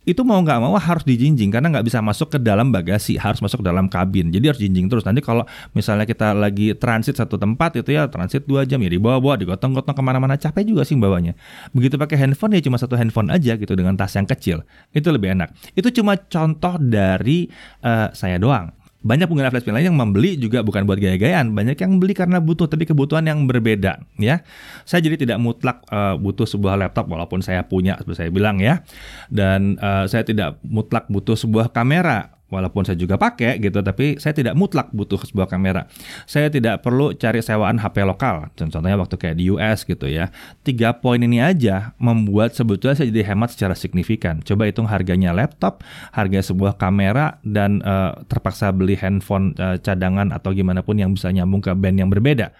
itu 0.08 0.24
mau 0.24 0.40
nggak 0.40 0.56
mau 0.64 0.72
harus 0.80 1.04
dijinjing 1.04 1.52
karena 1.52 1.68
nggak 1.68 1.84
bisa 1.84 2.00
masuk 2.00 2.32
ke 2.32 2.38
dalam 2.40 2.72
bagasi 2.72 3.20
harus 3.20 3.44
masuk 3.44 3.60
ke 3.60 3.66
dalam 3.68 3.92
kabin. 3.92 4.32
Jadi 4.32 4.44
harus 4.48 4.56
jinjing 4.56 4.88
terus. 4.88 5.04
Nanti 5.04 5.20
kalau 5.20 5.44
misalnya 5.76 6.08
kita 6.08 6.32
lagi 6.32 6.72
transit 6.80 7.20
satu 7.20 7.36
tempat 7.36 7.76
itu 7.76 7.92
ya 7.92 8.08
transit 8.08 8.48
dua 8.48 8.64
jam 8.64 8.80
ya 8.80 8.88
dibawa-bawa 8.88 9.36
digotong-gotong 9.36 9.92
ke 9.92 10.00
mana-mana 10.00 10.40
capek 10.40 10.64
juga 10.64 10.88
sih 10.88 10.96
bawanya. 10.96 11.36
Begitu 11.76 12.00
pakai 12.00 12.24
handphone 12.24 12.56
ya 12.56 12.64
cuma 12.64 12.80
satu 12.80 12.96
handphone 12.96 13.28
aja 13.28 13.60
gitu 13.60 13.76
dengan 13.76 14.00
tas 14.00 14.16
yang 14.16 14.24
kecil 14.24 14.64
itu 14.96 15.12
lebih 15.12 15.36
enak. 15.36 15.52
Itu 15.76 15.92
cuma 15.92 16.16
contoh 16.16 16.80
dari 16.80 17.52
uh, 17.84 18.08
saya 18.16 18.40
doang 18.40 18.72
banyak 18.98 19.30
pengguna 19.30 19.54
flash 19.54 19.62
lain 19.62 19.94
yang 19.94 19.98
membeli 19.98 20.34
juga 20.34 20.66
bukan 20.66 20.82
buat 20.82 20.98
gaya-gayaan, 20.98 21.54
banyak 21.54 21.78
yang 21.78 22.02
beli 22.02 22.18
karena 22.18 22.42
butuh 22.42 22.66
tapi 22.66 22.82
kebutuhan 22.82 23.30
yang 23.30 23.46
berbeda 23.46 24.02
ya. 24.18 24.42
Saya 24.82 25.06
jadi 25.06 25.22
tidak 25.22 25.38
mutlak 25.38 25.86
uh, 25.90 26.18
butuh 26.18 26.46
sebuah 26.46 26.74
laptop 26.74 27.06
walaupun 27.06 27.38
saya 27.38 27.62
punya 27.62 27.94
seperti 28.02 28.26
saya 28.26 28.30
bilang 28.34 28.58
ya. 28.58 28.82
Dan 29.30 29.78
uh, 29.78 30.10
saya 30.10 30.26
tidak 30.26 30.58
mutlak 30.66 31.06
butuh 31.06 31.38
sebuah 31.38 31.70
kamera 31.70 32.37
walaupun 32.48 32.84
saya 32.84 32.96
juga 32.96 33.20
pakai 33.20 33.60
gitu 33.60 33.84
tapi 33.84 34.16
saya 34.16 34.32
tidak 34.32 34.56
mutlak 34.56 34.88
butuh 34.92 35.20
sebuah 35.20 35.48
kamera. 35.48 35.86
Saya 36.24 36.48
tidak 36.48 36.80
perlu 36.80 37.12
cari 37.14 37.44
sewaan 37.44 37.80
HP 37.80 38.04
lokal. 38.04 38.48
Contohnya 38.56 38.96
waktu 38.96 39.16
kayak 39.20 39.36
di 39.36 39.52
US 39.52 39.84
gitu 39.84 40.08
ya. 40.08 40.32
Tiga 40.64 40.96
poin 40.96 41.20
ini 41.20 41.40
aja 41.40 41.92
membuat 42.00 42.56
sebetulnya 42.56 42.96
saya 42.96 43.12
jadi 43.12 43.32
hemat 43.32 43.52
secara 43.52 43.76
signifikan. 43.76 44.40
Coba 44.40 44.66
hitung 44.66 44.88
harganya 44.88 45.36
laptop 45.36 45.84
harga 46.12 46.40
sebuah 46.52 46.80
kamera 46.80 47.38
dan 47.44 47.84
uh, 47.84 48.16
terpaksa 48.26 48.72
beli 48.72 48.96
handphone 48.96 49.52
uh, 49.60 49.76
cadangan 49.78 50.32
atau 50.32 50.50
gimana 50.56 50.80
pun 50.80 50.96
yang 50.96 51.12
bisa 51.12 51.28
nyambung 51.28 51.60
ke 51.60 51.70
band 51.76 52.00
yang 52.00 52.10
berbeda. 52.10 52.50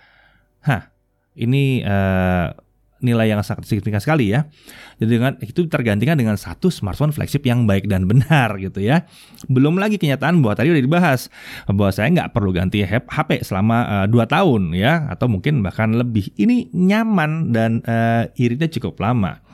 Hah 0.62 0.92
ini 1.38 1.80
uh, 1.86 2.52
nilai 3.00 3.30
yang 3.30 3.40
sangat 3.42 3.66
signifikan 3.66 4.02
sekali 4.02 4.34
ya. 4.34 4.46
Jadi 4.98 5.10
dengan 5.18 5.32
itu 5.38 5.66
tergantikan 5.70 6.18
dengan 6.18 6.34
satu 6.34 6.68
smartphone 6.68 7.14
flagship 7.14 7.46
yang 7.46 7.64
baik 7.64 7.86
dan 7.86 8.10
benar 8.10 8.56
gitu 8.64 8.82
ya. 8.82 9.06
Belum 9.46 9.78
lagi 9.78 9.96
kenyataan 9.96 10.42
bahwa 10.42 10.58
tadi 10.58 10.74
udah 10.74 10.82
dibahas 10.82 11.30
bahwa 11.70 11.90
saya 11.94 12.10
nggak 12.10 12.30
perlu 12.34 12.50
ganti 12.50 12.82
HP 12.82 13.46
selama 13.46 14.06
uh, 14.06 14.06
eh, 14.06 14.26
2 14.28 14.34
tahun 14.34 14.62
ya 14.74 15.06
atau 15.10 15.30
mungkin 15.30 15.62
bahkan 15.62 15.94
lebih. 15.94 16.34
Ini 16.34 16.74
nyaman 16.74 17.54
dan 17.54 17.80
uh, 17.86 18.26
iritnya 18.34 18.70
cukup 18.70 18.98
lama. 19.02 19.47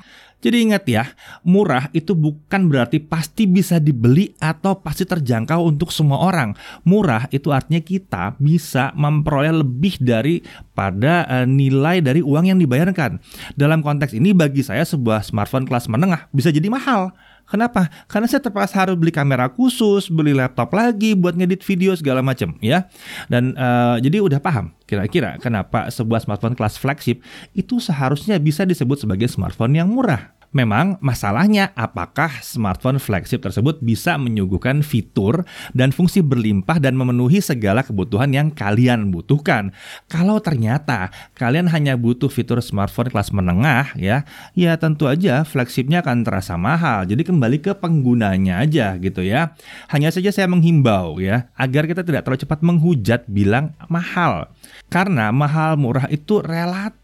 Jadi 0.44 0.56
ingat 0.60 0.84
ya, 0.84 1.08
murah 1.40 1.88
itu 1.96 2.12
bukan 2.12 2.68
berarti 2.68 3.00
pasti 3.00 3.48
bisa 3.48 3.80
dibeli 3.80 4.36
atau 4.36 4.76
pasti 4.76 5.08
terjangkau 5.08 5.64
untuk 5.64 5.88
semua 5.88 6.20
orang. 6.20 6.52
Murah 6.84 7.24
itu 7.32 7.48
artinya 7.48 7.80
kita 7.80 8.36
bisa 8.36 8.92
memperoleh 8.92 9.64
lebih 9.64 9.96
dari 10.04 10.44
pada 10.76 11.24
uh, 11.24 11.48
nilai 11.48 12.04
dari 12.04 12.20
uang 12.20 12.52
yang 12.52 12.60
dibayarkan. 12.60 13.24
Dalam 13.56 13.80
konteks 13.80 14.12
ini 14.12 14.36
bagi 14.36 14.60
saya 14.60 14.84
sebuah 14.84 15.24
smartphone 15.24 15.64
kelas 15.64 15.88
menengah 15.88 16.28
bisa 16.28 16.52
jadi 16.52 16.68
mahal. 16.68 17.16
Kenapa? 17.44 17.92
Karena 18.08 18.24
saya 18.24 18.40
terpaksa 18.40 18.84
harus 18.84 18.96
beli 18.96 19.12
kamera 19.12 19.52
khusus, 19.52 20.08
beli 20.08 20.32
laptop 20.32 20.72
lagi 20.72 21.12
buat 21.12 21.36
ngedit 21.36 21.60
video 21.62 21.92
segala 21.92 22.24
macam 22.24 22.56
ya. 22.64 22.88
Dan 23.28 23.52
uh, 23.54 24.00
jadi 24.00 24.24
udah 24.24 24.40
paham 24.40 24.72
kira-kira 24.84 25.36
kenapa 25.40 25.88
sebuah 25.92 26.24
smartphone 26.24 26.56
kelas 26.56 26.80
flagship 26.80 27.20
itu 27.52 27.80
seharusnya 27.80 28.40
bisa 28.40 28.64
disebut 28.64 29.04
sebagai 29.04 29.28
smartphone 29.28 29.76
yang 29.76 29.92
murah. 29.92 30.32
Memang 30.54 31.02
masalahnya 31.02 31.74
apakah 31.74 32.30
smartphone 32.38 33.02
flagship 33.02 33.42
tersebut 33.42 33.82
bisa 33.82 34.14
menyuguhkan 34.14 34.86
fitur 34.86 35.42
dan 35.74 35.90
fungsi 35.90 36.22
berlimpah 36.22 36.78
dan 36.78 36.94
memenuhi 36.94 37.42
segala 37.42 37.82
kebutuhan 37.82 38.30
yang 38.30 38.54
kalian 38.54 39.10
butuhkan. 39.10 39.74
Kalau 40.06 40.38
ternyata 40.38 41.10
kalian 41.34 41.66
hanya 41.74 41.98
butuh 41.98 42.30
fitur 42.30 42.62
smartphone 42.62 43.10
kelas 43.10 43.34
menengah 43.34 43.98
ya, 43.98 44.22
ya 44.54 44.78
tentu 44.78 45.10
aja 45.10 45.42
flagshipnya 45.42 46.06
akan 46.06 46.22
terasa 46.22 46.54
mahal. 46.54 47.02
Jadi 47.02 47.26
kembali 47.26 47.58
ke 47.58 47.74
penggunanya 47.74 48.62
aja 48.62 48.94
gitu 49.02 49.26
ya. 49.26 49.58
Hanya 49.90 50.14
saja 50.14 50.30
saya 50.30 50.46
menghimbau 50.46 51.18
ya 51.18 51.50
agar 51.58 51.90
kita 51.90 52.06
tidak 52.06 52.22
terlalu 52.22 52.46
cepat 52.46 52.62
menghujat 52.62 53.26
bilang 53.26 53.74
mahal. 53.90 54.54
Karena 54.86 55.34
mahal 55.34 55.74
murah 55.74 56.06
itu 56.14 56.38
relatif. 56.38 57.03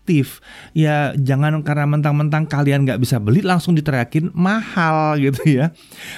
Ya 0.75 1.15
jangan 1.15 1.63
karena 1.63 1.87
mentang-mentang 1.87 2.51
kalian 2.51 2.83
nggak 2.83 2.99
bisa 2.99 3.23
beli 3.23 3.41
langsung 3.47 3.79
diteriakin 3.79 4.35
mahal 4.35 5.15
gitu 5.25 5.47
ya. 5.47 5.71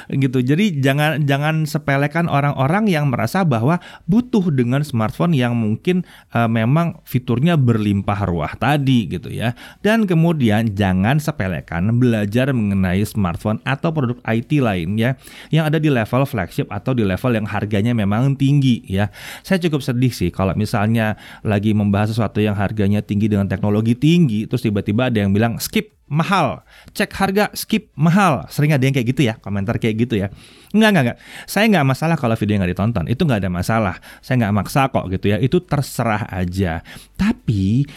Gitu. 0.09 0.41
Jadi 0.41 0.81
jangan 0.81 1.23
jangan 1.29 1.69
sepelekan 1.69 2.27
orang-orang 2.33 2.89
yang 2.89 3.13
merasa 3.13 3.45
bahwa 3.45 3.79
butuh 4.09 4.49
dengan 4.49 4.81
smartphone 4.81 5.37
yang 5.37 5.53
mungkin 5.53 6.07
uh, 6.33 6.49
memang 6.49 7.03
fiturnya 7.05 7.59
berlimpah 7.59 8.25
ruah 8.25 8.55
tadi 8.57 9.11
gitu 9.11 9.29
ya. 9.29 9.53
Dan 9.85 10.09
kemudian 10.09 10.73
jangan 10.73 11.19
sepelekan 11.19 11.93
belajar 11.99 12.55
mengenai 12.55 13.05
smartphone 13.05 13.59
atau 13.67 13.91
produk 13.91 14.19
IT 14.25 14.63
lain 14.63 14.97
ya 14.97 15.19
yang 15.51 15.67
ada 15.67 15.83
di 15.83 15.91
level 15.91 16.25
flagship 16.25 16.71
atau 16.71 16.95
di 16.95 17.03
level 17.03 17.35
yang 17.35 17.47
harganya 17.51 17.93
memang 17.93 18.39
tinggi 18.39 18.87
ya. 18.87 19.11
Saya 19.43 19.59
cukup 19.59 19.83
sedih 19.83 20.15
sih 20.15 20.31
kalau 20.31 20.55
misalnya 20.55 21.19
lagi 21.43 21.75
membahas 21.75 22.15
sesuatu 22.15 22.39
yang 22.39 22.55
harganya 22.55 23.03
tinggi 23.03 23.27
dengan 23.27 23.51
teknologi 23.51 23.82
tinggi, 23.99 24.47
terus 24.47 24.63
tiba-tiba 24.63 25.11
ada 25.11 25.19
yang 25.19 25.35
bilang 25.35 25.59
skip 25.59 25.93
mahal, 26.13 26.61
cek 26.93 27.09
harga 27.17 27.49
skip 27.57 27.89
mahal. 27.97 28.45
Sering 28.53 28.77
ada 28.77 28.85
yang 28.85 28.93
kayak 28.93 29.09
gitu 29.17 29.25
ya, 29.25 29.41
komentar 29.41 29.81
kayak 29.81 30.07
gitu 30.07 30.21
ya. 30.21 30.29
Enggak, 30.77 30.89
enggak, 30.93 31.05
enggak. 31.09 31.19
Saya 31.49 31.65
enggak 31.73 31.87
masalah 31.89 32.17
kalau 32.21 32.37
video 32.37 32.61
nggak 32.61 32.73
ditonton, 32.77 33.05
itu 33.09 33.23
enggak 33.25 33.41
ada 33.43 33.51
masalah. 33.51 33.97
Saya 34.21 34.45
enggak 34.45 34.55
maksa 34.55 34.81
kok 34.93 35.09
gitu 35.09 35.27
ya, 35.33 35.37
itu 35.41 35.59
terserah 35.65 36.29
aja. 36.29 36.85
Tapi 37.17 37.89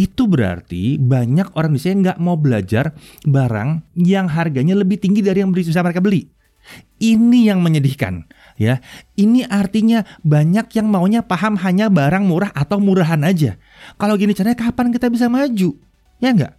itu 0.00 0.22
berarti 0.24 0.96
banyak 0.96 1.52
orang 1.54 1.76
di 1.76 1.80
sini 1.80 2.08
nggak 2.08 2.18
mau 2.18 2.40
belajar 2.40 2.96
barang 3.28 4.00
yang 4.00 4.32
harganya 4.32 4.72
lebih 4.72 4.96
tinggi 4.96 5.20
dari 5.20 5.44
yang 5.44 5.52
bisa 5.52 5.84
mereka 5.84 6.00
beli. 6.00 6.24
Ini 6.98 7.54
yang 7.54 7.64
menyedihkan 7.64 8.28
ya. 8.58 8.82
Ini 9.14 9.46
artinya 9.48 10.04
banyak 10.26 10.74
yang 10.74 10.90
maunya 10.90 11.24
paham 11.24 11.56
hanya 11.62 11.88
barang 11.88 12.26
murah 12.26 12.52
atau 12.52 12.82
murahan 12.82 13.22
aja. 13.24 13.56
Kalau 13.96 14.18
gini 14.18 14.34
caranya 14.34 14.58
kapan 14.58 14.92
kita 14.92 15.08
bisa 15.08 15.30
maju? 15.30 15.78
Ya 16.18 16.34
enggak? 16.34 16.58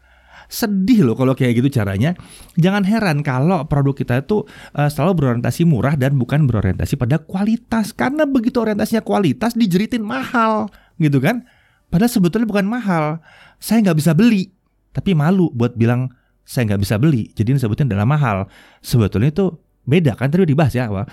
Sedih 0.49 1.05
loh 1.05 1.13
kalau 1.13 1.37
kayak 1.37 1.61
gitu 1.61 1.69
caranya. 1.69 2.17
Jangan 2.57 2.81
heran 2.81 3.21
kalau 3.21 3.69
produk 3.69 3.93
kita 3.93 4.25
itu 4.25 4.49
uh, 4.73 4.89
selalu 4.89 5.21
berorientasi 5.21 5.61
murah 5.69 5.93
dan 5.93 6.17
bukan 6.17 6.49
berorientasi 6.49 6.97
pada 6.97 7.21
kualitas. 7.21 7.93
Karena 7.93 8.25
begitu 8.25 8.57
orientasinya 8.57 9.05
kualitas 9.05 9.53
dijeritin 9.53 10.01
mahal, 10.01 10.65
gitu 10.97 11.21
kan? 11.21 11.45
Padahal 11.93 12.09
sebetulnya 12.09 12.49
bukan 12.49 12.65
mahal. 12.65 13.21
Saya 13.61 13.85
nggak 13.85 13.97
bisa 14.01 14.17
beli, 14.17 14.49
tapi 14.89 15.13
malu 15.13 15.53
buat 15.53 15.77
bilang 15.77 16.09
saya 16.49 16.73
nggak 16.73 16.81
bisa 16.81 16.97
beli. 16.97 17.29
Jadi 17.37 17.61
sebetulnya 17.61 17.93
adalah 17.93 18.09
mahal. 18.09 18.37
Sebetulnya 18.81 19.29
itu 19.29 19.53
beda 19.87 20.13
kan 20.13 20.29
tadi 20.29 20.45
dibahas 20.45 20.73
ya 20.75 20.89
um, 20.89 21.05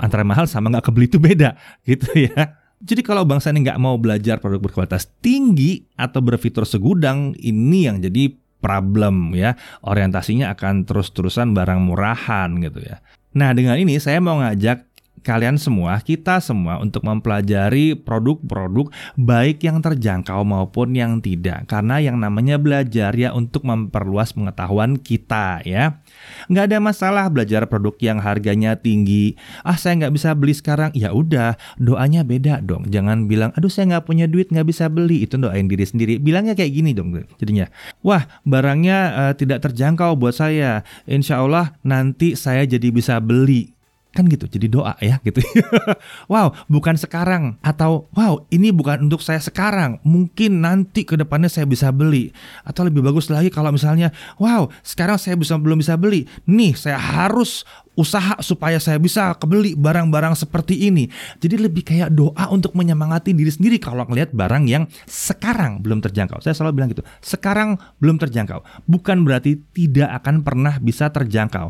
antara 0.00 0.24
mahal 0.24 0.48
sama 0.48 0.72
nggak 0.72 0.88
kebeli 0.88 1.06
itu 1.10 1.18
beda 1.20 1.58
gitu 1.88 2.08
ya. 2.16 2.58
Jadi 2.82 2.98
kalau 3.06 3.22
bangsa 3.22 3.54
ini 3.54 3.62
nggak 3.62 3.78
mau 3.78 3.94
belajar 3.94 4.42
produk 4.42 4.58
berkualitas 4.58 5.06
tinggi 5.22 5.86
atau 5.94 6.18
berfitur 6.18 6.66
segudang, 6.66 7.30
ini 7.38 7.86
yang 7.86 8.02
jadi 8.02 8.34
problem 8.58 9.38
ya. 9.38 9.54
Orientasinya 9.86 10.50
akan 10.50 10.82
terus-terusan 10.82 11.54
barang 11.54 11.78
murahan 11.78 12.50
gitu 12.58 12.82
ya. 12.82 12.98
Nah 13.38 13.54
dengan 13.54 13.78
ini 13.78 14.02
saya 14.02 14.18
mau 14.18 14.42
ngajak 14.42 14.91
kalian 15.22 15.56
semua, 15.56 16.02
kita 16.02 16.42
semua 16.42 16.82
untuk 16.82 17.06
mempelajari 17.06 17.94
produk-produk 17.94 18.90
baik 19.14 19.62
yang 19.62 19.78
terjangkau 19.78 20.42
maupun 20.42 20.92
yang 20.92 21.22
tidak. 21.22 21.70
Karena 21.70 22.02
yang 22.02 22.18
namanya 22.18 22.58
belajar 22.58 23.14
ya 23.14 23.30
untuk 23.32 23.62
memperluas 23.62 24.34
pengetahuan 24.34 24.98
kita 24.98 25.62
ya. 25.62 26.02
Nggak 26.50 26.64
ada 26.68 26.78
masalah 26.82 27.24
belajar 27.30 27.64
produk 27.70 27.94
yang 28.02 28.18
harganya 28.18 28.74
tinggi. 28.76 29.38
Ah 29.62 29.78
saya 29.78 29.96
nggak 30.02 30.14
bisa 30.14 30.34
beli 30.34 30.54
sekarang. 30.54 30.90
Ya 30.92 31.14
udah, 31.14 31.56
doanya 31.78 32.26
beda 32.26 32.60
dong. 32.60 32.90
Jangan 32.90 33.30
bilang, 33.30 33.54
aduh 33.54 33.70
saya 33.70 33.96
nggak 33.96 34.06
punya 34.06 34.26
duit 34.26 34.50
nggak 34.50 34.68
bisa 34.68 34.90
beli. 34.92 35.24
Itu 35.24 35.38
doain 35.38 35.70
diri 35.70 35.86
sendiri. 35.86 36.18
Bilangnya 36.18 36.58
kayak 36.58 36.72
gini 36.74 36.90
dong. 36.92 37.14
Jadinya, 37.38 37.70
wah 38.02 38.26
barangnya 38.42 38.98
uh, 39.14 39.32
tidak 39.38 39.64
terjangkau 39.64 40.18
buat 40.18 40.34
saya. 40.34 40.82
Insya 41.06 41.40
Allah 41.40 41.78
nanti 41.86 42.34
saya 42.34 42.66
jadi 42.66 42.90
bisa 42.90 43.22
beli 43.22 43.71
kan 44.12 44.28
gitu 44.28 44.44
jadi 44.44 44.68
doa 44.68 44.92
ya 45.00 45.18
gitu 45.24 45.40
wow 46.32 46.52
bukan 46.68 47.00
sekarang 47.00 47.56
atau 47.64 48.06
wow 48.12 48.44
ini 48.52 48.68
bukan 48.68 49.08
untuk 49.08 49.24
saya 49.24 49.40
sekarang 49.40 49.98
mungkin 50.04 50.60
nanti 50.60 51.08
ke 51.08 51.16
depannya 51.16 51.48
saya 51.48 51.64
bisa 51.64 51.88
beli 51.88 52.28
atau 52.62 52.84
lebih 52.84 53.00
bagus 53.00 53.32
lagi 53.32 53.48
kalau 53.48 53.72
misalnya 53.72 54.12
wow 54.36 54.68
sekarang 54.84 55.16
saya 55.16 55.34
bisa 55.34 55.56
belum 55.56 55.80
bisa 55.80 55.96
beli 55.96 56.28
nih 56.44 56.76
saya 56.76 57.00
harus 57.00 57.64
usaha 57.92 58.40
supaya 58.40 58.80
saya 58.80 58.96
bisa 58.96 59.36
kebeli 59.36 59.76
barang-barang 59.76 60.32
seperti 60.36 60.88
ini. 60.88 61.12
Jadi 61.40 61.60
lebih 61.60 61.84
kayak 61.84 62.12
doa 62.12 62.48
untuk 62.48 62.72
menyemangati 62.72 63.36
diri 63.36 63.52
sendiri 63.52 63.76
kalau 63.76 64.08
ngelihat 64.08 64.32
barang 64.32 64.64
yang 64.64 64.88
sekarang 65.04 65.84
belum 65.84 66.00
terjangkau. 66.00 66.40
Saya 66.40 66.56
selalu 66.56 66.72
bilang 66.80 66.90
gitu. 66.92 67.04
Sekarang 67.20 67.76
belum 68.00 68.16
terjangkau. 68.16 68.64
Bukan 68.88 69.28
berarti 69.28 69.60
tidak 69.76 70.24
akan 70.24 70.40
pernah 70.40 70.80
bisa 70.80 71.12
terjangkau. 71.12 71.68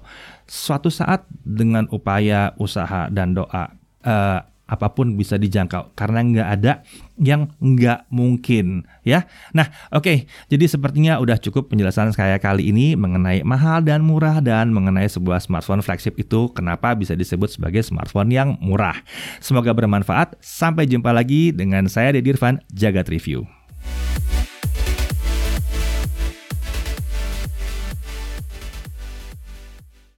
Suatu 0.53 0.93
saat 0.93 1.25
dengan 1.41 1.89
upaya 1.89 2.53
usaha 2.61 3.09
dan 3.09 3.33
doa 3.33 3.73
uh, 4.05 4.39
apa 4.73 4.89
pun 4.97 5.21
bisa 5.21 5.37
dijangkau 5.37 5.93
karena 5.93 6.25
nggak 6.25 6.49
ada 6.49 6.73
yang 7.21 7.53
nggak 7.61 8.09
mungkin 8.09 8.89
ya. 9.05 9.29
Nah 9.53 9.69
oke 9.93 10.05
okay, 10.05 10.17
jadi 10.49 10.65
sepertinya 10.65 11.21
udah 11.21 11.37
cukup 11.37 11.69
penjelasan 11.69 12.17
saya 12.17 12.41
kali 12.41 12.73
ini 12.73 12.97
mengenai 12.97 13.45
mahal 13.45 13.85
dan 13.85 14.01
murah 14.01 14.41
dan 14.41 14.73
mengenai 14.73 15.09
sebuah 15.13 15.45
smartphone 15.45 15.85
flagship 15.85 16.17
itu 16.17 16.49
kenapa 16.57 16.97
bisa 16.97 17.13
disebut 17.13 17.53
sebagai 17.53 17.85
smartphone 17.85 18.33
yang 18.33 18.57
murah. 18.65 18.97
Semoga 19.45 19.77
bermanfaat. 19.77 20.41
Sampai 20.41 20.89
jumpa 20.89 21.13
lagi 21.13 21.53
dengan 21.53 21.85
saya 21.89 22.17
Dedirvan 22.17 22.61
Jagat 22.73 23.09
Review. 23.13 23.45